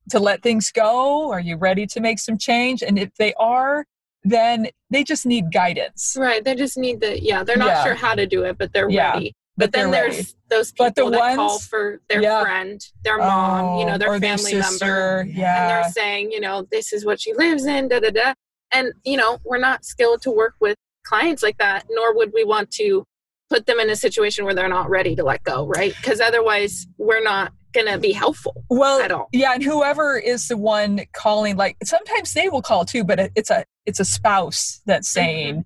[0.09, 2.81] to let things go, are you ready to make some change?
[2.81, 3.85] And if they are,
[4.23, 6.15] then they just need guidance.
[6.17, 6.43] Right.
[6.43, 7.83] They just need the yeah, they're not Yeah.
[7.83, 9.33] sure how to do it, but they're Yeah, ready.
[9.55, 10.27] But, But then there's ready.
[10.49, 12.41] those people But the that call for their Yeah.
[12.41, 14.65] friend, their mom, you know, Oh, their or their family member.
[14.71, 15.19] sister.
[15.21, 18.33] And they're saying, you know, this is what she lives in, da da da.
[18.71, 20.75] And, you know, we're not skilled to work with
[21.05, 23.05] clients like that, nor would we want to
[23.53, 25.93] put them in a situation where they're not ready to let go, right?
[25.97, 29.29] Because otherwise we're not gonna be helpful well, at all.
[29.31, 33.51] Yeah, and whoever is the one calling, like sometimes they will call too, but it's
[33.51, 35.19] a it's a spouse that's Mm-hmm.
[35.25, 35.65] saying,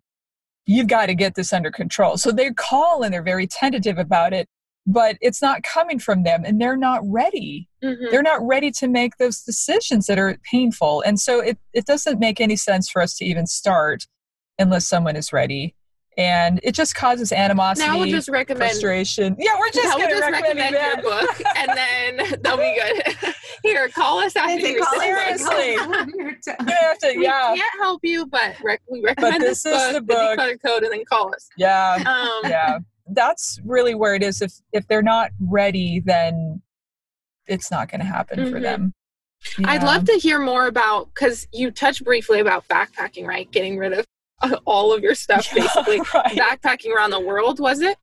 [0.65, 4.33] "You've got to get this under control." So they call and they're very tentative about
[4.33, 4.47] it,
[4.85, 7.69] but it's not coming from them, and they're not ready.
[7.83, 8.11] Mhm.
[8.11, 12.19] They're not ready to make those decisions that are painful, and so it it doesn't
[12.19, 14.07] make any sense for us to even start
[14.59, 15.75] unless someone is ready,
[16.17, 17.87] and it just causes animosity.
[17.87, 19.35] Now we'll just recommend frustration.
[19.37, 22.57] Yeah, we're just now going we'll to just recommend, recommend your book and then they'll
[22.57, 23.33] be good.
[23.63, 25.53] Here, call us after They you call read us- the book.
[25.53, 26.13] Seriously.
[26.23, 29.63] You're t- You have to, We yeah, can't help you, but rec- we recommend this
[29.63, 30.39] this, is book, the book.
[30.39, 31.47] declutter code, and then call us.
[31.57, 31.95] yeah.
[32.05, 32.79] Um, yeah
[33.11, 36.61] that's really where it is if if they're not ready then
[37.45, 38.63] it's not going to happen for Mhm.
[38.63, 38.93] them
[39.63, 43.49] I'd love to hear more about because you touched briefly about backpacking, right?
[43.51, 44.05] Getting rid of
[44.65, 45.99] all of your stuff, Yeah, basically.
[46.13, 46.35] right.
[46.37, 47.97] Backpacking around the world, was it?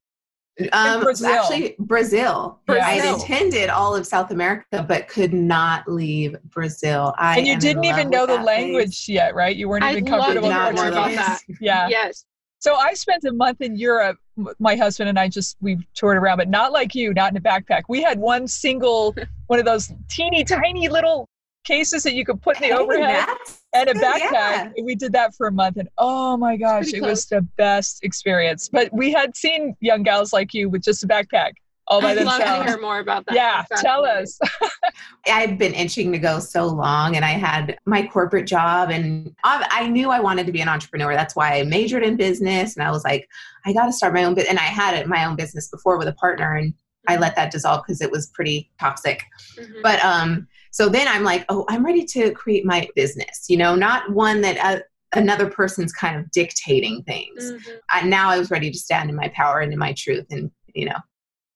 [0.72, 1.30] Um, Brazil.
[1.30, 2.61] Actually, Brazil.
[2.68, 2.74] Yeah.
[2.76, 3.14] I had Brazil.
[3.22, 7.12] intended all of South America, but could not leave Brazil.
[7.18, 10.12] I and you didn't even know the that language yet right you weren't I'd even
[10.12, 11.16] love comfortable hear with about Portuguese.
[11.16, 11.41] that.
[11.61, 12.24] yeah Yes.
[12.61, 14.16] so i spent a month in europe
[14.61, 17.41] my husband and i just we toured around but not like you not in a
[17.41, 19.14] backpack we had one single
[19.49, 21.28] one of those teeny tiny little
[21.65, 23.29] cases that you could put in the Hey, overhead
[23.75, 24.33] and a backpack.
[24.33, 24.69] yeah.
[24.83, 28.69] We did that for a month, and oh my gosh, it was the best experience.
[28.69, 31.53] But we had seen young gals like you with just a backpack
[31.87, 33.35] all by I'd love to hear more about that.
[33.35, 34.39] Yeah, That's tell us.
[35.27, 39.87] I'd been itching to go so long, and I had my corporate job, and I,
[39.89, 41.15] knew I wanted to be an entrepreneur.
[41.15, 43.29] That's why I majored in business, and I was like,
[43.67, 44.51] I got to start my own business.
[44.51, 46.73] And I had it, my own business before with a partner, and
[47.07, 49.23] I let that dissolve because it was pretty toxic.
[49.59, 49.83] Mhm.
[49.83, 53.45] But um, so then I'm like, oh, I'm ready to create my business.
[53.49, 54.81] You know, not one that uh,
[55.12, 57.53] another person's kind of dictating things.
[57.53, 57.79] Mhm.
[57.91, 60.51] I, now I was ready to stand in my power and in my truth, and
[60.75, 60.99] you know.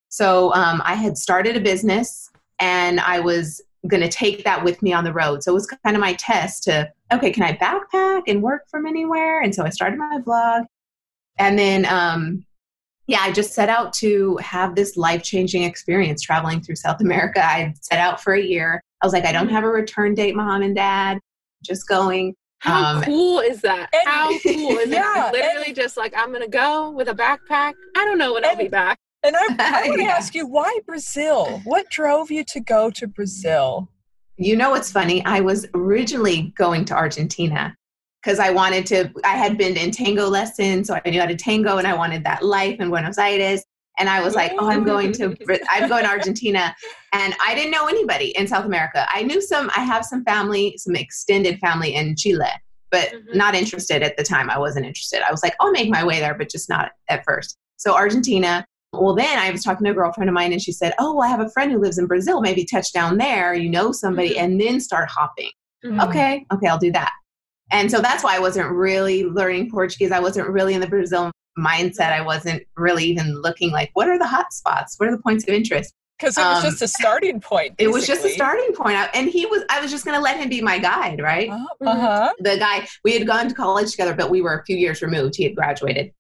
[0.09, 4.81] So um, I had started a business, and I was going to take that with
[4.83, 5.43] me on the road.
[5.43, 8.87] So it was kind of my test to, okay, can I backpack and work from
[8.87, 9.41] anywhere?
[9.41, 10.65] And so I started my vlog.
[11.39, 12.45] And then, um,
[13.09, 17.45] yeah, I just set out to have this life changing experience traveling through South America.
[17.45, 18.81] I set out for a year.
[19.03, 21.19] I was like, I don't have a return date, mom and dad,
[21.65, 22.35] just going.
[22.61, 23.89] How Um, cool is that?
[23.93, 25.33] and- How cool is Yeah, it?
[25.33, 27.73] Literally just like I'm gonna go with a backpack.
[27.97, 28.99] I don't know when I'll be back.
[29.25, 30.11] And I, I want to Yeah.
[30.13, 31.61] ask you, why Brazil?
[31.65, 33.89] What drove you to go to Brazil?
[34.37, 35.25] You know what's funny?
[35.25, 37.75] I was originally going to Argentina
[38.23, 41.37] because I wanted to, I had been in tango lessons, so I knew how to
[41.37, 43.63] tango and I wanted that life in Buenos Aires.
[44.01, 45.37] And I was like, oh, I'm going to,
[45.71, 46.75] I'm going to Argentina.
[47.13, 49.07] And I didn't know anybody in South America.
[49.11, 52.47] I knew some, I have some family, some extended family in Chile,
[52.93, 53.35] but Mhm.
[53.35, 54.51] not interested at the time.
[54.51, 55.21] I wasn't interested.
[55.27, 57.57] I was like, I'll make my way there, but just not at first.
[57.77, 58.65] So Argentina.
[58.93, 61.25] Well, then I was talking to a girlfriend of mine and she said, Oh, well,
[61.25, 62.41] I have a friend who lives in Brazil.
[62.41, 64.39] Maybe touch down there, you know somebody, Mhm.
[64.43, 65.51] and then start hopping
[65.85, 66.09] Mhm.
[66.09, 67.13] okay, okay, I'll do that.
[67.71, 70.11] And so that's why I wasn't really learning Portuguese.
[70.11, 72.13] I wasn't really in the Brazil mindset.
[72.13, 74.95] I wasn't really even looking like, what are the hot spots?
[74.99, 75.93] What are the points of interest?
[76.19, 77.75] Because it was Um, just a starting point.
[77.79, 78.97] It was just a starting point.
[79.15, 81.51] And he was, I was just going to let him be my guide, right?
[81.51, 82.33] Uh huh.
[82.41, 85.37] The guy, we had gone to college together, but we were a few years removed.
[85.37, 86.13] He had graduated.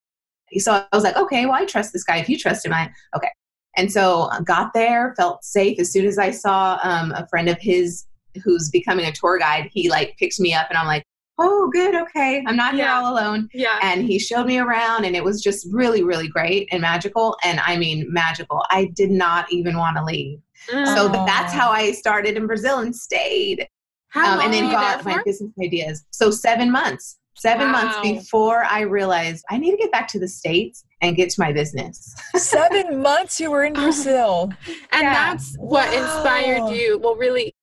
[0.59, 2.18] So I was like, okay, well, I trust this guy.
[2.18, 3.30] If you trust him, I, okay.
[3.76, 5.78] And so I got there, felt safe.
[5.80, 8.07] As soon as I saw um, a friend of his
[8.44, 11.05] who's becoming a tour guide, he like picked me up and I'm like,
[11.39, 12.43] oh, good, okay.
[12.47, 13.01] I'm not here Yeah.
[13.01, 13.49] all alone.
[13.55, 13.78] Yeah.
[13.82, 17.36] And he showed me around and it was just really, really great and magical.
[17.45, 18.64] And I mean, magical.
[18.70, 20.41] I did not even want to leave.
[20.70, 20.86] Mm.
[20.95, 21.24] So Oh.
[21.26, 23.68] that's how I started in Brazil and stayed
[24.09, 25.22] How um, and long then were you got my for?
[25.24, 26.05] business ideas.
[26.11, 30.26] So seven months, seven months before I realized I need to get back to the
[30.28, 32.14] States and get to my business.
[32.34, 34.51] Seven months you were in Brazil.
[34.93, 35.12] And Yeah.
[35.14, 36.03] that's what Wow.
[36.03, 36.99] inspired you.
[36.99, 37.55] Well, really,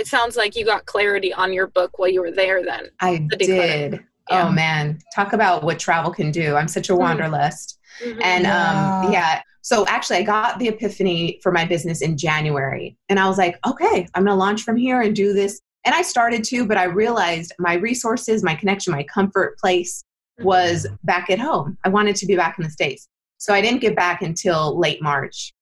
[0.00, 2.64] it sounds like you got clarity on your book while you were there.
[2.64, 2.88] Then.
[3.00, 3.92] I The did.
[4.30, 4.48] Yeah.
[4.48, 6.54] Oh man, talk about what travel can do.
[6.54, 6.98] I'm such a Mhm.
[6.98, 7.78] wanderlust.
[8.04, 8.20] Mhm.
[8.22, 9.02] And Wow.
[9.04, 12.96] um, yeah, so actually, I got the epiphany for my business in January.
[13.08, 15.60] And I was like, okay, I'm going to launch from here and do this.
[15.84, 20.02] And I started to, but I realized my resources, my connection, my comfort place
[20.38, 21.76] was back at home.
[21.84, 23.08] I wanted to be back in the States.
[23.38, 25.52] So I didn't get back until late March.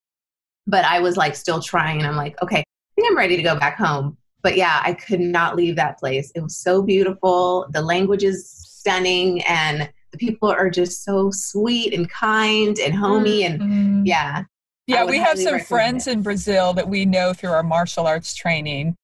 [0.66, 1.98] But I was like still trying.
[1.98, 2.64] And I'm like, okay, I
[2.94, 4.17] think I'm ready to go back home.
[4.42, 6.30] But yeah, I could not leave that place.
[6.34, 7.66] It was so beautiful.
[7.70, 13.42] The language is stunning and the people are just so sweet and kind and homey
[13.44, 14.02] and Mm.
[14.06, 14.44] yeah.
[14.86, 16.12] Yeah, we have some friends it.
[16.14, 18.96] in Brazil that we know through our martial arts training,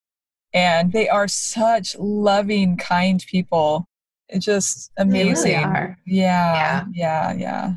[0.55, 3.85] and they are such loving, kind people.
[4.31, 5.57] It's just They really amazing.
[5.57, 5.99] are.
[6.07, 7.75] Yeah, yeah, yeah,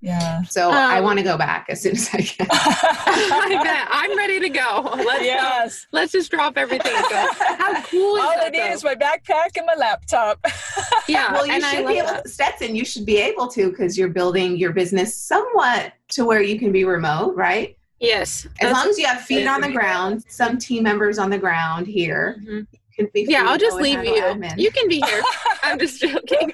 [0.00, 0.42] yeah.
[0.42, 2.46] So I Um, want to go back as soon as I can.
[2.50, 3.88] I bet.
[3.90, 4.90] I'm ready to go.
[5.04, 5.84] Let's yes.
[5.84, 5.98] go.
[5.98, 7.26] Let's just drop everything and go.
[7.32, 8.52] How cool is All I that?
[8.52, 8.66] need though?
[8.72, 10.38] is my backpack and my laptop.
[11.08, 12.24] yeah, well, you and should love be able that.
[12.24, 16.42] to, Stetson, you should be able to because you're building your business somewhat to where
[16.42, 17.76] you can be remote, right?
[17.98, 18.46] Yes.
[18.60, 21.86] As long as you have feet on the ground, some team members on the ground
[21.86, 22.66] here Mhm.
[22.94, 23.24] can be.
[23.26, 24.20] Yeah, I'll just leave you.
[24.22, 24.58] admin.
[24.58, 25.22] You can be here.
[25.62, 26.52] I'm just joking.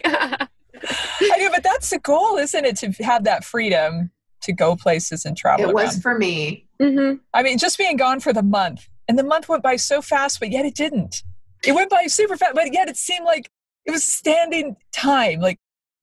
[0.89, 2.77] I know, but that's the goal, isn't it?
[2.79, 4.11] To have that freedom
[4.43, 5.69] to go places and travel.
[5.69, 6.03] It was around.
[6.03, 6.67] for me.
[6.81, 10.03] hmm I mean, just being gone for the month, and the month went by so
[10.03, 11.23] fast, but yet it didn't.
[11.65, 13.49] It went by super fast, but yet it seemed like
[13.87, 15.39] it was standing time.
[15.41, 15.59] Like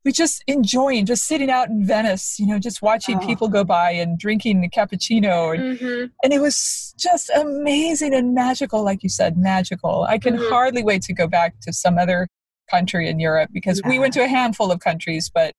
[0.05, 3.25] we just enjoying, just sitting out in Venice, you know, just watching Oh.
[3.25, 8.33] people go by and drinking a cappuccino, and, hmm and it was just amazing and
[8.33, 10.05] magical, like you said, magical.
[10.07, 10.49] I can Mhm.
[10.49, 12.29] hardly wait to go back to some other
[12.69, 15.53] country in Europe because we went to a handful of countries, but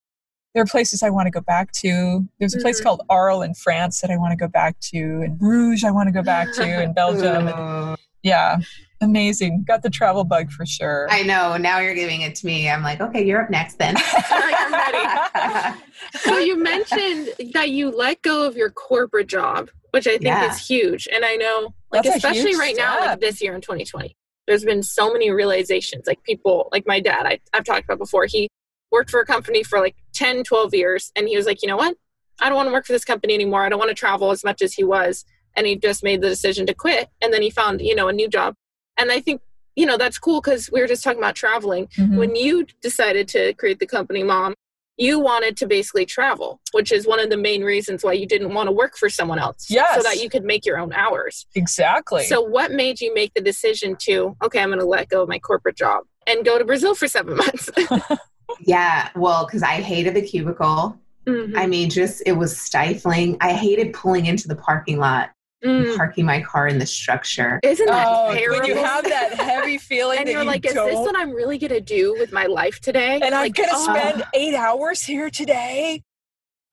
[0.55, 2.27] there are places I want to go back to.
[2.39, 2.85] There's a place Mhm.
[2.85, 6.09] called Arles in France that I want to go back to, and Bruges I want
[6.09, 7.47] to go back to, in Belgium.
[7.49, 8.57] And yeah,
[9.01, 9.65] amazing.
[9.67, 11.07] Got the travel bug for sure.
[11.11, 11.57] I know.
[11.57, 12.69] Now you're giving it to me.
[12.69, 13.95] I'm like, okay, you're up next then.
[14.31, 15.79] I'm ready.
[16.19, 20.51] So you mentioned that you let go of your corporate job, which I think Yeah.
[20.53, 21.07] is huge.
[21.15, 24.17] And I know, like, That's especially huge right now, like this year in 2020,
[24.51, 26.09] there's been so many realizations.
[26.09, 28.49] Like people, like my dad, I, I've talked about before, he
[28.91, 31.13] worked for a company for like 10, 12 years.
[31.15, 31.97] And he was like, you know what?
[32.41, 33.65] I don't want to work for this company anymore.
[33.65, 35.25] I don't want to travel as much as he was.
[35.57, 37.11] And he just made the decision to quit.
[37.23, 38.55] And then he found, you know, a new job.
[38.99, 39.41] And I think,
[39.77, 42.17] you know, that's cool because we were just talking about traveling Mhm.
[42.17, 44.55] when you decided to create the company mom
[45.01, 48.55] you wanted to basically travel which is one of the main reasons why you didn't
[48.55, 52.25] want to work for someone else so that you could make your own hours exactly.
[52.25, 55.29] so what made you make the decision to okay i'm going to let go of
[55.29, 57.71] my corporate job and go to brazil for seven months
[58.61, 59.09] yeah.
[59.15, 60.99] Well, because I hated the cubicle.
[61.27, 61.57] Mhm.
[61.57, 63.37] I mean, just it was stifling.
[63.41, 65.31] I hated pulling into the parking lot
[65.65, 65.95] Mm.
[65.97, 67.61] parking my car in the structure.
[67.63, 68.61] Isn't that Oh, terrible?
[68.61, 71.15] when you have that heavy feeling and that you're you like, is don't, this what
[71.17, 73.21] I'm really gonna do with my life today?
[73.23, 76.03] and I'm gonna oh, spend eight hours here today,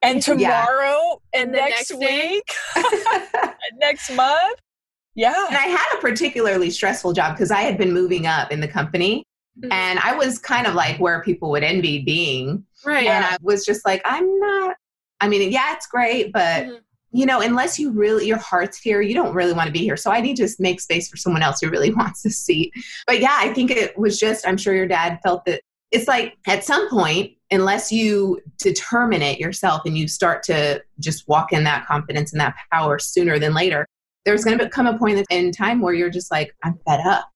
[0.01, 0.63] and Yeah.
[0.65, 4.59] tomorrow, and, And next, next week, and next month.
[5.15, 5.47] Yeah.
[5.47, 8.67] And I had a particularly stressful job because I had been moving up in the
[8.67, 9.23] company
[9.59, 9.73] Mhm.
[9.73, 12.63] and I was kind of like where people would envy being.
[12.85, 13.07] right.
[13.07, 14.75] And I was just like, I'm not,
[15.19, 16.79] I mean, yeah, it's great, but Mhm.
[17.11, 19.97] You know, unless you really, your heart's here, you don't really want to be here.
[19.97, 22.73] So I need to make space for someone else who really wants a seat.
[23.05, 26.37] But yeah, I think it was just, I'm sure your dad felt that it's like
[26.47, 31.63] at some point, unless you determine it yourself and you start to just walk in
[31.63, 33.85] that confidence and that power sooner than later,
[34.25, 37.29] there's going to come a point in time where you're just like, I'm fed up.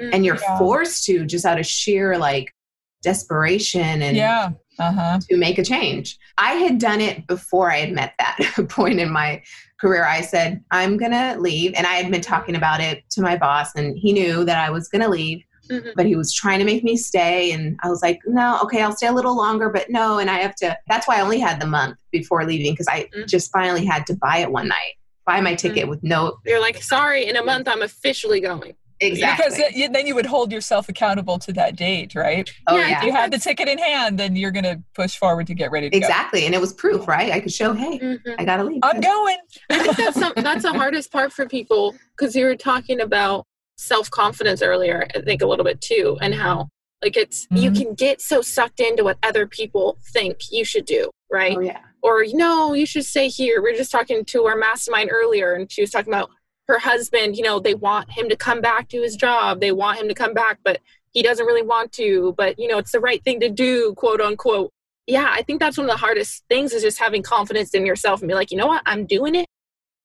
[0.00, 0.58] Mm, And you're Yeah.
[0.58, 2.54] forced to just out of sheer like
[3.02, 4.50] desperation and Yeah.
[4.78, 5.18] Uh huh.
[5.28, 6.16] to make a change.
[6.38, 9.42] I had done it before I had met that point in my
[9.80, 10.04] career.
[10.04, 11.72] I said, I'm going to leave.
[11.76, 14.70] And I had been talking about it to my boss, and he knew that I
[14.70, 15.92] was going to leave, Mhm.
[15.96, 17.52] but he was trying to make me stay.
[17.52, 20.18] And I was like, no, okay, I'll stay a little longer, but no.
[20.18, 23.08] And I have to, that's why I only had the month before leaving because I
[23.16, 23.26] Mhm.
[23.28, 24.94] just finally had to buy it one night,
[25.26, 28.74] buy my ticket with no, You're like, sorry, in a month I'm officially going.
[29.00, 29.44] Exactly.
[29.46, 32.48] Because it, you- then you would hold yourself accountable to that date, right?
[32.66, 32.98] oh, Yeah, yeah.
[32.98, 35.70] If you had the ticket in hand, then you're going to push forward to get
[35.70, 36.06] ready to go.
[36.06, 36.46] Exactly.
[36.46, 37.30] And it was proof, right?
[37.32, 38.20] I could show, hey, Mhm.
[38.38, 38.80] I got to leave.
[38.82, 39.36] I'm going.
[39.70, 43.44] I think that's some, that's the hardest part for people because you were talking about
[43.76, 45.06] self confidence earlier.
[45.14, 46.68] I think a little bit too, and how
[47.02, 47.76] like it's you Mhm.
[47.80, 51.56] can get so sucked into what other people think you should do, right?
[51.56, 51.78] Oh, yeah.
[52.02, 53.62] Or no, you should stay here.
[53.62, 56.30] We are just talking to our mastermind earlier, and she was talking about
[56.68, 57.36] her husband.
[57.36, 59.60] You know, they want him to come back to his job.
[59.60, 62.34] They want him to come back, but he doesn't really want to.
[62.36, 64.70] But you know, it's the right thing to do, quote unquote.
[65.06, 68.20] Yeah, I think that's one of the hardest things is just having confidence in yourself
[68.20, 69.46] and be like, you know what, I'm doing it,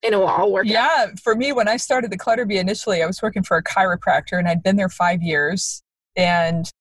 [0.02, 0.72] and it will all work out.
[0.72, 3.64] Yeah, for me, when I started the Clutter Bee initially, I was working for a
[3.64, 5.82] chiropractor and I'd been there five years.
[6.16, 6.72] And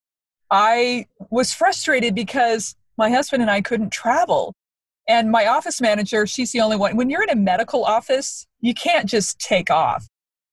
[0.50, 4.52] I was frustrated because my husband and I couldn't travel.
[5.09, 6.96] And my office manager, she's the only one.
[6.96, 10.07] When you're in a medical office, you can't just take off.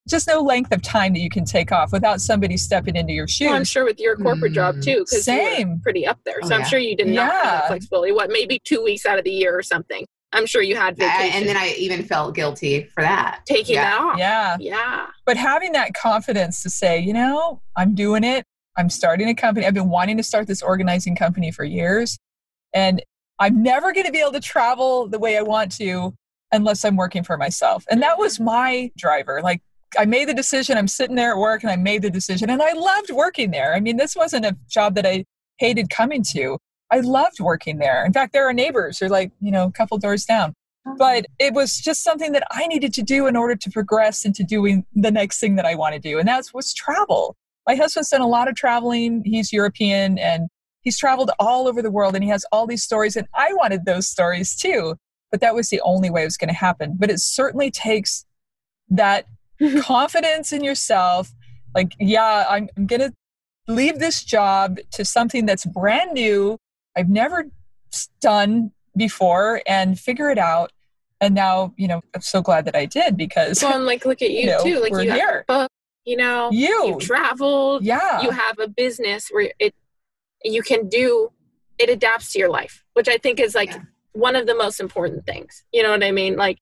[0.10, 3.28] Just no length of time that you can take off without somebody stepping into your
[3.28, 3.48] shoes.
[3.48, 5.80] Well, I'm sure with your corporate job Mm, too, because same.
[5.82, 6.38] pretty up there.
[6.42, 6.68] So Oh, I'm yeah.
[6.68, 7.52] sure you did not have Yeah.
[7.52, 8.12] that flexibility.
[8.12, 10.06] What, maybe two weeks out of the year or something.
[10.34, 11.40] I'm sure you had I, vacation.
[11.42, 13.42] and then I even felt guilty for that.
[13.46, 13.92] taking Yeah.
[13.92, 14.18] that off.
[14.18, 14.58] Yeah.
[14.60, 15.08] Yeah.
[15.26, 18.44] But having that confidence to say, you know, I'm doing it.
[18.78, 19.66] I'm starting a company.
[19.68, 22.18] I've been wanting to start this organizing company for years.
[22.74, 23.02] And
[23.40, 26.14] I'm never going to be able to travel the way I want to
[26.52, 27.86] unless I'm working for myself.
[27.90, 29.42] And that was my driver.
[29.42, 29.62] Like,
[29.98, 30.78] I made the decision.
[30.78, 32.50] I'm sitting there at work and I made the decision.
[32.50, 33.74] And I loved working there.
[33.74, 35.26] I mean, this wasn't a job that I
[35.58, 36.58] hated coming to.
[36.92, 38.06] I loved working there.
[38.06, 39.00] In fact, there are neighbors.
[39.00, 40.54] who are like, you know, a couple doors down
[40.98, 44.44] but it was just something that I needed to do in order to progress into
[44.44, 47.36] doing the next thing that I want to do, and that was travel.
[47.68, 49.22] My husband's done a lot of traveling.
[49.26, 50.50] He's European and
[50.82, 53.86] he's traveled all over the world, and he has all these stories, and I wanted
[53.86, 54.96] those stories too.
[55.32, 56.96] But that was the only way it was going to happen.
[56.98, 58.26] But it certainly takes
[58.90, 59.28] that
[59.82, 61.32] confidence in yourself.
[61.76, 63.14] Like, yeah, I'm, I'm going to
[63.68, 66.58] leave this job to something that's brand new.
[66.98, 67.46] I've never
[68.22, 70.72] done before and figure it out.
[71.22, 74.22] And now, you know, I'm so glad that I did because Well, and like, look
[74.22, 74.80] at you, You know, too.
[74.80, 75.46] Like, we're you have here.
[75.48, 75.72] a book,
[76.06, 79.76] you know, you, traveled, yeah, you have a business where it,
[80.44, 81.32] you can do,
[81.78, 83.82] it adapts to your life, which I think is like Yeah.
[84.14, 85.64] one of the most important things.
[85.72, 86.36] You know what I mean?
[86.36, 86.60] Like,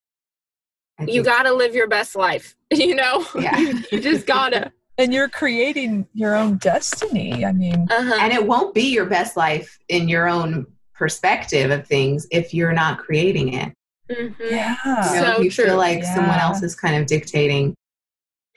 [1.00, 3.26] I you got to live your best life, you know?
[3.40, 3.58] Yeah.
[3.92, 4.72] you just gotta.
[4.98, 7.46] and you're creating your own destiny.
[7.46, 8.18] I mean, Uh-huh.
[8.20, 10.66] and it won't be your best life in your own
[10.96, 13.74] perspective of things if you're not creating it.
[14.10, 14.34] Mhm.
[14.50, 14.76] yeah.
[14.86, 15.76] You, know, So you feel true.
[15.76, 17.76] like someone else is kind of dictating.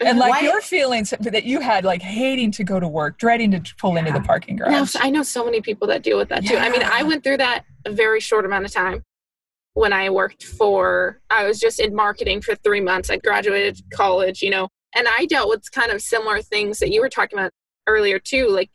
[0.01, 3.74] And like your feelings that you had, like hating to go to work, dreading to
[3.76, 4.24] pull into the Yeah.
[4.26, 4.96] parking No, garage.
[4.98, 6.57] I know so many people that deal with that too.
[6.57, 9.03] I mean, I went through that a very short amount of time
[9.74, 13.09] when I worked for, I was just in marketing for three months.
[13.11, 17.01] I graduated college, you know, and I dealt with kind of similar things that you
[17.01, 17.53] were talking about
[17.86, 18.70] earlier too, like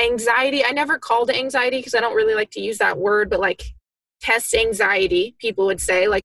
[0.00, 0.64] anxiety.
[0.64, 3.40] I never called it anxiety because I don't really like to use that word, but
[3.40, 3.62] like
[4.20, 6.08] test anxiety, people would say.
[6.08, 6.22] Like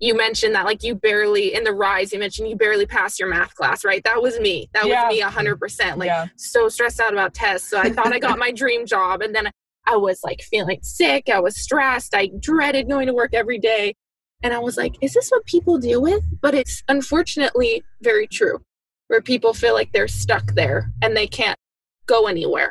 [0.00, 3.28] you mentioned that, like you barely, in the rise, you mentioned you barely passed your
[3.28, 4.02] math class, right?
[4.04, 4.68] That was me.
[4.72, 5.04] That Yeah.
[5.06, 5.98] was me 100%.
[5.98, 7.68] Like, yeah, so stressed out about tests.
[7.68, 9.20] So I thought I got my dream job.
[9.20, 9.50] And then
[9.86, 11.28] I was like feeling sick.
[11.28, 12.14] I was stressed.
[12.14, 13.94] I dreaded going to work every day.
[14.42, 16.24] And I was like, is this what people deal with?
[16.40, 18.62] But it's unfortunately very true,
[19.08, 21.58] where people feel like they're stuck there and they can't
[22.06, 22.70] go anywhere.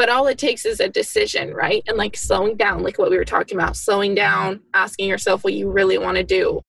[0.00, 1.82] But all it takes is a decision, right?
[1.86, 5.52] And like slowing down, like what we were talking about, slowing down, asking yourself what
[5.52, 6.62] you really want to do.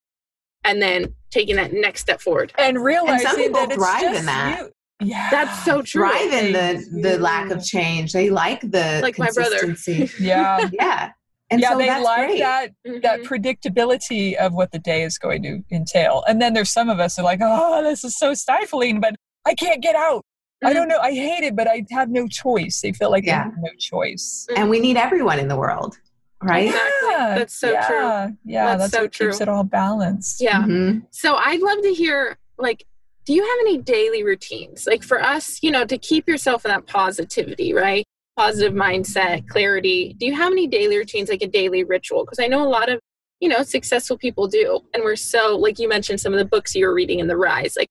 [0.65, 2.51] and then taking that next step forward.
[2.57, 4.59] And realizing some people that it's thrive just in that.
[4.59, 4.71] you.
[5.11, 5.29] Yeah.
[5.31, 6.07] That's so true.
[6.09, 8.11] Thrive in the the lack of change.
[8.11, 9.59] They like the Like my brother.
[9.59, 10.11] consistency.
[10.31, 10.69] Yeah.
[10.73, 11.11] yeah.
[11.49, 12.39] And yeah, so they that's like great.
[12.39, 12.69] that
[13.01, 13.25] that Mhm.
[13.29, 16.23] predictability of what the day is going to entail.
[16.27, 19.15] And then there's some of us who are like, oh, this is so stifling, but
[19.47, 20.21] I can't get out.
[20.63, 20.73] I Mhm.
[20.75, 20.99] don't know.
[20.99, 22.81] I hate it, but I have no choice.
[22.81, 23.43] They feel like Yeah.
[23.43, 24.47] they have no choice.
[24.55, 25.97] And we need everyone in the world,
[26.41, 26.67] right?
[26.67, 27.09] Exactly.
[27.09, 28.37] Yeah, That's so yeah, true.
[28.45, 30.41] Yeah, That's that's, so what keeps it all balanced.
[30.41, 30.61] Yeah.
[30.63, 31.03] Mhm.
[31.11, 32.85] So I'd love to hear like
[33.25, 34.87] do you have any daily routines?
[34.87, 38.03] Like for us, you know, to keep yourself in that positivity, right?
[38.35, 40.15] Positive mindset, clarity.
[40.17, 42.25] Do you have any daily routines like a daily ritual?
[42.25, 42.99] Because I know a lot of,
[43.39, 44.79] you know, successful people do.
[44.95, 47.37] And we're so like you mentioned some of the books you were reading in the
[47.37, 47.89] rise, like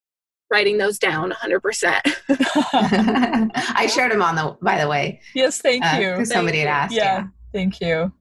[0.50, 2.00] writing those down 100%.
[2.72, 5.20] I shared them on the by the way.
[5.34, 6.14] yes, thank uh, you.
[6.14, 6.94] 'cause somebody had asked.
[6.94, 7.24] Yeah, yeah.
[7.52, 8.12] thank you.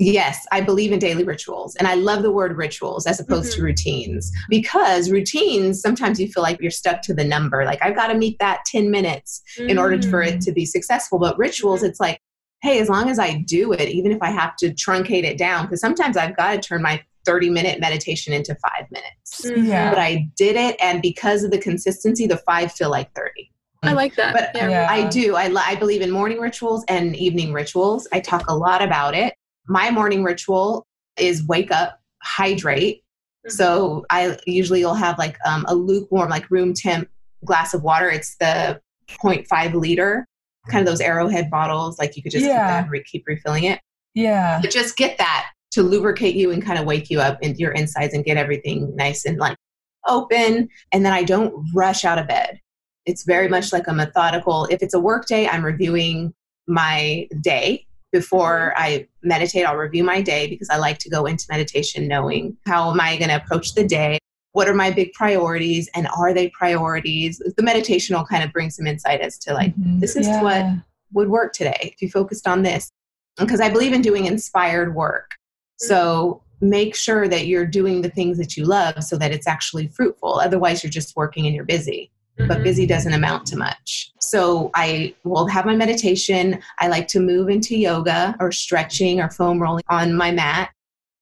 [0.00, 1.74] Yes, I believe in daily rituals.
[1.74, 6.44] And I love the word rituals as opposed to routines because routines, sometimes you feel
[6.44, 7.64] like you're stuck to the number.
[7.64, 10.34] Like, I've got to meet that 10 minutes in order for Mm.
[10.34, 11.18] it to be successful.
[11.18, 12.20] But rituals, it's like,
[12.62, 15.64] hey, as long as I do it, even if I have to truncate it down,
[15.66, 19.42] because sometimes I've got to turn my 30 minute meditation into five minutes.
[19.44, 19.66] Mhm.
[19.68, 19.90] Yeah.
[19.90, 20.76] But I did it.
[20.80, 23.50] And because of the consistency, the five feel like 30.
[23.82, 24.32] I like that.
[24.34, 24.68] But yeah.
[24.70, 24.86] Yeah.
[24.90, 25.36] I do.
[25.36, 28.08] I, I believe in morning rituals and evening rituals.
[28.12, 29.34] I talk a lot about it.
[29.68, 30.86] My morning ritual
[31.18, 33.02] is wake up, hydrate.
[33.46, 33.52] Mhm.
[33.52, 37.08] So I usually will have like um, a lukewarm, like room temp
[37.44, 38.08] glass of water.
[38.10, 38.80] It's the
[39.22, 40.26] 0.5 liter,
[40.70, 41.98] kind of those arrowhead bottles.
[41.98, 42.66] Like you could just keep, Yeah.
[42.66, 43.80] that and re- keep refilling it.
[44.14, 44.60] Yeah.
[44.60, 47.72] But just get that to lubricate you and kind of wake you up into your
[47.72, 49.56] insides and get everything nice and like
[50.06, 50.68] open.
[50.92, 52.60] And then I don't rush out of bed.
[53.06, 54.66] It's very much like a methodical.
[54.70, 56.32] If it's a work day, I'm reviewing
[56.66, 59.66] my day before I meditate.
[59.66, 63.16] I'll review my day because I like to go into meditation knowing how am I
[63.16, 64.18] going to approach the day.
[64.52, 67.38] What are my big priorities and are they priorities?
[67.56, 70.00] The meditation will kind of bring some insight as to like, Mhm.
[70.00, 70.42] this is Yeah.
[70.42, 70.66] what
[71.12, 72.90] would work today if you focused on this.
[73.38, 75.32] Because I believe in doing inspired work.
[75.78, 79.88] So make sure that you're doing the things that you love so that it's actually
[79.88, 80.40] fruitful.
[80.40, 82.64] Otherwise, you're just working and you're busy, but Mhm.
[82.64, 84.10] busy doesn't amount to much.
[84.20, 86.60] So I will have my meditation.
[86.80, 90.70] I like to move into yoga or stretching or foam rolling on my mat.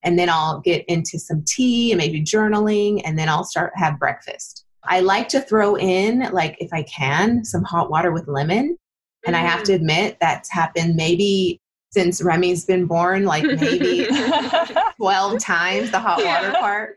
[0.03, 3.99] And then I'll get into some tea and maybe journaling, and then I'll start have
[3.99, 4.65] breakfast.
[4.85, 8.79] I like to throw in, like if I can, some hot water with lemon.
[9.27, 14.07] And I have to admit that's happened maybe since Remy's been born, like maybe
[14.97, 16.61] 12 times the hot water Yeah.
[16.61, 16.97] part.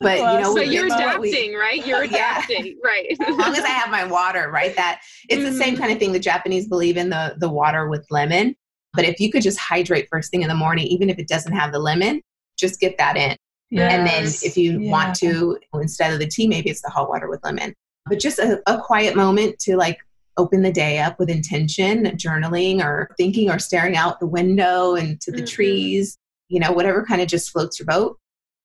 [0.00, 1.86] But Well, you know, so you're what we- adapting, right?
[1.86, 2.36] You're Yeah.
[2.44, 3.06] adapting, right?
[3.10, 4.76] as long as I have my water, right?
[4.76, 5.78] That it's the same Mhm.
[5.78, 8.54] kind of thing the Japanese believe in the the water with lemon.
[8.94, 11.52] But if you could just hydrate first thing in the morning, even if it doesn't
[11.52, 12.22] have the lemon,
[12.58, 13.36] just get that in.
[13.72, 14.90] And then if you Yeah.
[14.92, 17.74] want to, instead of the tea, maybe it's the hot water with lemon.
[18.06, 19.98] But just a, a quiet moment to like
[20.38, 25.20] open the day up with intention, journaling or thinking or staring out the window and
[25.22, 25.48] to the Mhm.
[25.48, 26.18] trees,
[26.48, 28.18] you know, whatever kind of just floats your boat.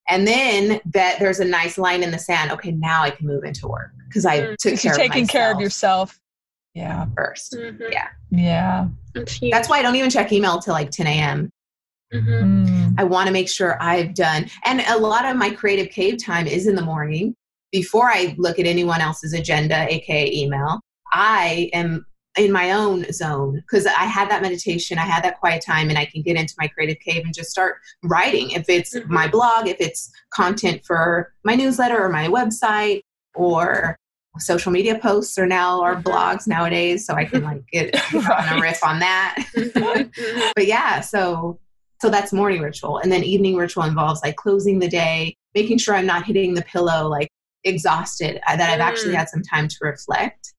[0.09, 2.51] And then that there's a nice line in the sand.
[2.51, 4.57] Okay, now I can move into work because I Mm.
[4.57, 6.19] took care you're of taking care of yourself.
[6.74, 7.05] Yeah.
[7.15, 7.91] 1st Mhm.
[7.91, 8.07] Yeah.
[8.32, 8.88] Yeah.
[9.13, 9.39] That's.
[9.51, 11.49] That's why I don't even check email till like 10 a.m.
[12.13, 12.43] Mhm.
[12.43, 12.95] Mm.
[12.97, 16.47] I want to make sure I've done, and a lot of my creative cave time
[16.47, 17.36] is in the morning
[17.72, 20.82] before I look at anyone else's agenda, aka email.
[21.12, 22.05] I am
[22.38, 25.97] in my own zone because I had that meditation, I had that quiet time, and
[25.97, 28.51] I can get into my creative cave and just start writing.
[28.51, 29.07] If it's Mhm.
[29.07, 33.01] my blog, if it's content for my newsletter or my website,
[33.36, 33.97] or
[34.39, 36.03] social media posts are now our Mhm.
[36.03, 39.36] blogs nowadays, so I can like get, get on a riff on that.
[39.55, 39.72] Mhm.
[40.14, 40.51] Mhm.
[40.55, 41.59] but yeah so
[42.01, 45.93] so that's morning ritual and then evening ritual involves like closing the day making sure
[45.95, 47.28] i'm not hitting the pillow like
[47.64, 49.18] exhausted uh, that i've actually Mm.
[49.18, 50.53] had some time to reflect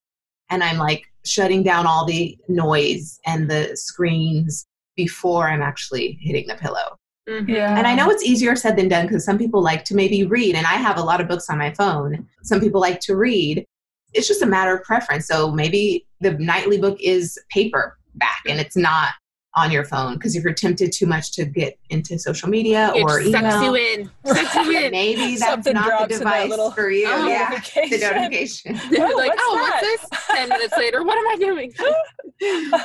[0.52, 6.46] and i'm like shutting down all the noise and the screens before i'm actually hitting
[6.46, 6.96] the pillow
[7.28, 7.48] Mhm.
[7.48, 7.76] Yeah.
[7.78, 10.56] and i know it's easier said than done because some people like to maybe read
[10.56, 13.64] and i have a lot of books on my phone some people like to read
[14.12, 18.76] it's just a matter of preference so maybe the nightly book is paperback and it's
[18.76, 19.10] not
[19.54, 23.02] on your phone because if you're tempted too much to get into social media It
[23.02, 24.10] or sucks email you in.
[24.24, 24.90] Sucks you in.
[24.92, 28.72] maybe that's Something not the device little for you Oh, yeah the notification.
[28.90, 29.80] notification like, what's oh, that?
[29.82, 30.20] what's this?
[30.34, 31.72] Ten minutes later, what am I doing?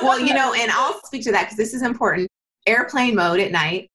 [0.02, 2.28] well you know and i'll speak to that because this is important
[2.66, 3.88] airplane mode at night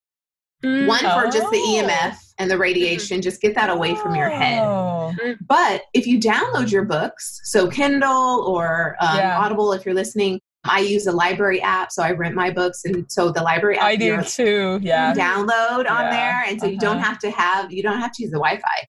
[0.63, 0.87] Mm.
[0.87, 1.83] one for just the Oh.
[1.85, 5.13] emf and the radiation just get that away from your head Oh.
[5.45, 9.37] But if you download your books, so Kindle or um, Yeah.
[9.39, 13.09] Audible, if you're listening, I use a library app, so I rent my books, and
[13.11, 14.79] so the library app I do you're- too.
[14.81, 15.13] Yeah.
[15.13, 17.05] download on Yeah, there, and so you don't uh-huh.
[17.05, 18.87] have to have you don't have to use the Wi-Fi,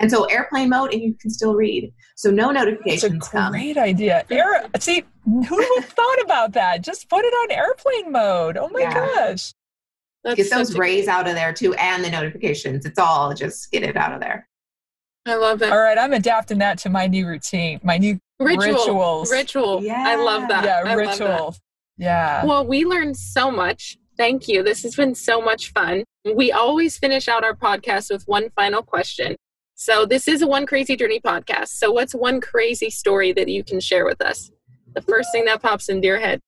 [0.00, 1.92] and so airplane mode, and you can still read.
[2.14, 3.52] So no It's a notifications come.
[3.52, 4.24] great idea.
[4.30, 6.82] Air, see, who would have thought about that?
[6.82, 8.56] Just put it on airplane mode.
[8.56, 8.94] Oh my Yeah.
[8.94, 9.52] gosh.
[10.22, 12.84] That's Get those such a- rays out of there too, and the notifications.
[12.86, 14.48] It's all just get it out of there.
[15.26, 15.72] I love that.
[15.72, 18.74] All right, I'm adapting that to my new routine, my new Ritual.
[18.74, 19.30] rituals.
[19.32, 19.90] Ritual.
[19.90, 20.64] I love that.
[20.64, 21.20] yeah, I love that.
[21.20, 21.56] ritual.
[21.96, 22.44] Yeah.
[22.44, 23.96] Well, we learned so much.
[24.16, 24.62] Thank you.
[24.62, 26.04] This has been so much fun.
[26.34, 29.36] We always finish out our podcast with one final question.
[29.74, 31.68] So, this is a One Crazy Journey podcast.
[31.68, 34.50] So, what's one crazy story that you can share with us?
[34.94, 36.40] The first thing that pops into your head.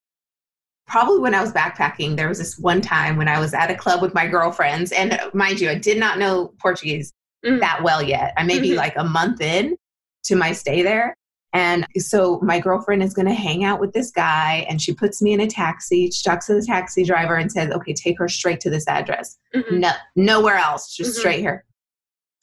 [0.86, 3.74] Probably when I was backpacking, there was this one time when I was at a
[3.74, 7.12] club with my girlfriends, and mind you, I did not know Portuguese
[7.44, 7.60] Mm.
[7.60, 8.32] that well yet.
[8.36, 8.76] I may be Mhm.
[8.76, 9.76] like a month in
[10.24, 11.14] to my stay there.
[11.58, 15.20] And so my girlfriend is going to hang out with this guy, and she puts
[15.20, 16.10] me in a taxi.
[16.10, 19.36] She talks to the taxi driver and says, "Okay, take her straight to this address.
[19.54, 19.80] Mhm.
[19.80, 20.94] No, nowhere else.
[20.94, 21.18] Just Mhm.
[21.18, 21.64] straight here."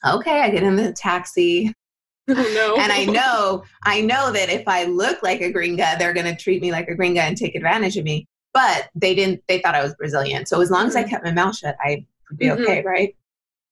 [0.04, 1.72] Okay, I get in the taxi,
[2.28, 2.76] Oh, no.
[2.82, 6.36] and I know, I know that if I look like a gringa, they're going to
[6.36, 8.26] treat me like a gringa and take advantage of me.
[8.52, 9.42] But they didn't.
[9.48, 10.44] They thought I was Brazilian.
[10.46, 11.10] So as long as I Mhm.
[11.10, 12.60] kept my mouth shut, I would be Mhm.
[12.60, 13.14] okay, right?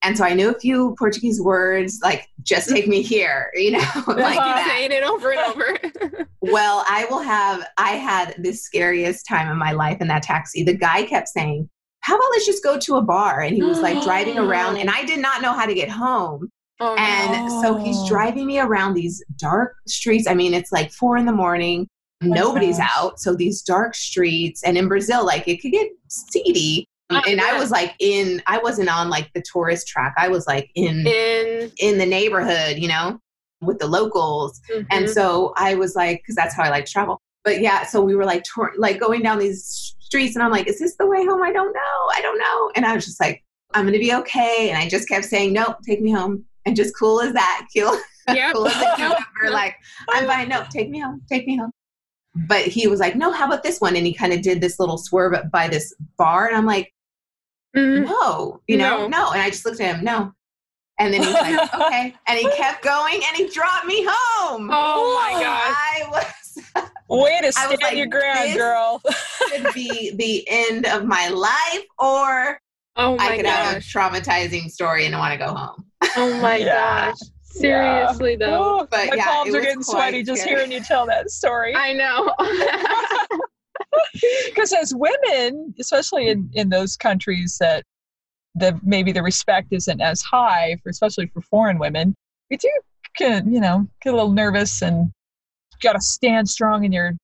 [0.05, 3.79] And so I knew a few Portuguese words, like "just take me here," you know,
[4.07, 4.67] like Keep that.
[4.69, 6.27] saying it over and over.
[6.47, 7.67] Well, I will have.
[7.79, 10.63] I had the scariest time of my life in that taxi.
[10.63, 13.81] The guy kept saying, "How about let's just go to a bar?" And he was
[13.81, 16.51] like driving around, and I did not know how to get home.
[16.81, 18.09] oh, And so he's Oh.
[18.09, 20.27] driving me around these dark streets.
[20.29, 21.89] I mean, it's like four in the morning.
[22.23, 22.91] Oh Nobody's gosh.
[22.95, 23.21] out.
[23.21, 24.63] So these dark streets.
[24.65, 26.87] And in Brazil, like it could get seedy.
[27.11, 30.15] Oh, and I was like in, I wasn't on like the tourist track.
[30.17, 33.19] I was like in, in in the neighborhood, you know,
[33.61, 34.61] with the locals.
[34.91, 35.09] And Mhm.
[35.13, 37.21] so I was like, because that's how I like to travel.
[37.45, 40.67] But yeah, so we were like, tour- like going down these streets, and I'm like,
[40.67, 41.43] is this the way home?
[41.43, 41.81] I don't know.
[42.15, 42.71] I don't know.
[42.75, 43.45] And I was just like,
[43.75, 44.71] I'm gonna be okay.
[44.71, 46.45] And I just kept saying, nope, take me home.
[46.65, 47.99] And just cool as that, cool,
[48.29, 48.55] Yep.
[48.55, 49.19] cool as Nope,
[49.51, 49.75] Like,
[50.09, 50.49] I'm fine.
[50.49, 51.21] No, take me home.
[51.31, 51.71] Take me home.
[52.35, 53.95] But he was like, no, how about this one?
[53.97, 56.93] And he kind of did this little swerve by this bar, and I'm like,
[57.77, 58.05] Mhm.
[58.07, 59.09] no, you know, No.
[59.09, 59.33] no.
[59.33, 60.33] And I just looked at him, no.
[60.99, 62.15] And then he's like, okay.
[62.29, 64.69] And he kept going, and he dropped me home.
[64.73, 65.75] Oh my gosh.
[65.77, 69.01] I was Way to stand like, your ground, this- girl.
[69.53, 72.59] could be the end of my life, or
[72.97, 75.85] Oh I my could have a traumatizing story and I want to go home.
[76.17, 77.11] Oh my Yeah.
[77.11, 77.19] gosh.
[77.55, 78.81] Seriously though.
[78.81, 81.75] Oh, But my yeah, palms are getting quite sweaty just hearing you tell that story.
[81.75, 82.33] I know.
[84.47, 87.85] Because as women, especially in, in those countries that
[88.55, 92.15] the maybe the respect isn't as high, for, especially for foreign women,
[92.51, 92.71] we do
[93.17, 95.11] can you know get a little nervous and
[95.83, 97.15] got to stand strong in your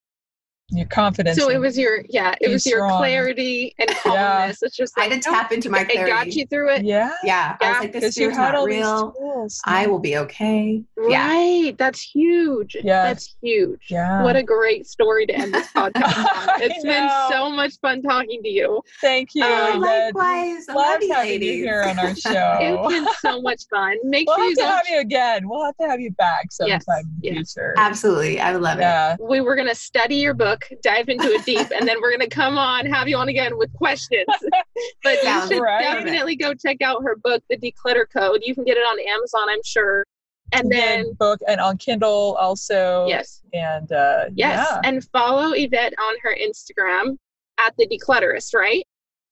[0.70, 1.38] your confidence.
[1.38, 2.98] so it was your yeah, it Be was your strong.
[2.98, 3.96] clarity and Yeah.
[4.02, 4.62] calmness.
[4.62, 6.84] It's just I like had oh, to tap into my it got you through it.
[6.84, 9.06] yeah, Yeah, I Yeah, was like, this because you fear's had not all real.
[9.06, 9.60] these tools.
[9.64, 10.82] I will be okay.
[11.08, 11.28] Yeah.
[11.28, 11.74] Right.
[11.78, 12.76] That's huge.
[12.82, 13.02] Yeah.
[13.04, 13.86] That's huge.
[13.88, 14.22] Yeah.
[14.22, 16.48] What a great story to end this podcast on.
[16.50, 18.82] I It's been so much fun talking to you.
[19.00, 19.44] Thank you.
[19.44, 20.66] Oh, likewise.
[20.68, 21.56] I Love love you, having ladies.
[21.56, 22.58] you here on our show.
[22.60, 23.96] It's been so much fun.
[24.04, 24.68] Make we'll sure have you to go.
[24.68, 25.48] have you again.
[25.48, 27.52] We'll have to have you back sometime Yes, in the yes.
[27.54, 27.74] future.
[27.76, 28.40] Absolutely.
[28.40, 29.22] I would love it.
[29.22, 32.28] We were going to study your book, dive into it deep, and then we're going
[32.28, 34.26] to come on, have you on again with questions.
[35.02, 35.80] But you should right.
[35.82, 38.40] definitely go check out her book, The Declutter Code.
[38.44, 40.04] You can get it on Amazon, I'm sure.
[40.52, 43.06] And then, Good book and on Kindle also.
[43.06, 44.66] yes, And uh, yes.
[44.70, 44.80] yeah.
[44.84, 47.16] And follow Yvette on her Instagram
[47.58, 48.84] at The Declutterist, right?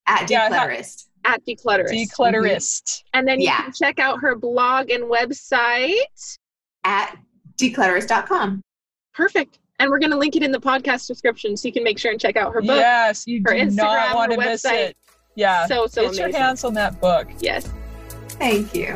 [0.07, 1.07] At Yeah, Declutterist.
[1.25, 1.91] At Declutterist.
[2.09, 3.03] Declutterist.
[3.13, 3.63] and then you Yeah.
[3.63, 5.97] can check out her blog and website.
[6.83, 7.17] at
[7.57, 8.61] declutterist.com.
[9.13, 9.58] Perfect.
[9.79, 12.11] And we're going to link it in the podcast description so you can make sure
[12.11, 12.75] and check out her book.
[12.75, 14.89] Yes, you her do Instagram, not want to her miss website.
[14.89, 14.97] it.
[15.35, 15.65] Yeah.
[15.67, 17.27] So, so Get your hands on that book.
[17.39, 17.71] Yes.
[18.31, 18.93] Thank you.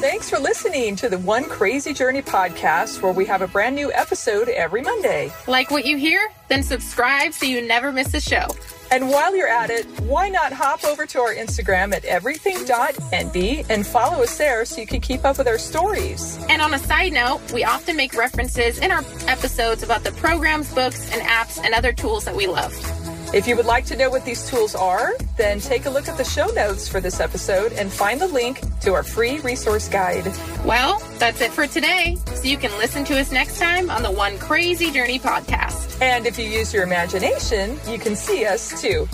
[0.00, 3.92] Thanks for listening to the One Crazy Journey podcast, where we have a brand new
[3.92, 5.32] episode every Monday.
[5.48, 6.28] Like what you hear?
[6.48, 8.46] Then subscribe so you never miss a show.
[8.90, 13.86] And while you're at it, why not hop over to our Instagram at everything.envy and
[13.86, 16.38] follow us there so you can keep up with our stories.
[16.48, 20.72] And on a side note, we often make references in our episodes about the programs,
[20.72, 22.74] books, and apps and other tools that we love.
[23.34, 26.16] If you would like to know what these tools are, then take a look at
[26.16, 30.24] the show notes for this episode and find the link to our free resource guide.
[30.64, 32.16] Well, that's it for today.
[32.34, 36.00] So you can listen to us next time on the One Crazy Journey podcast.
[36.00, 39.06] And if you use your imagination, you can see us too.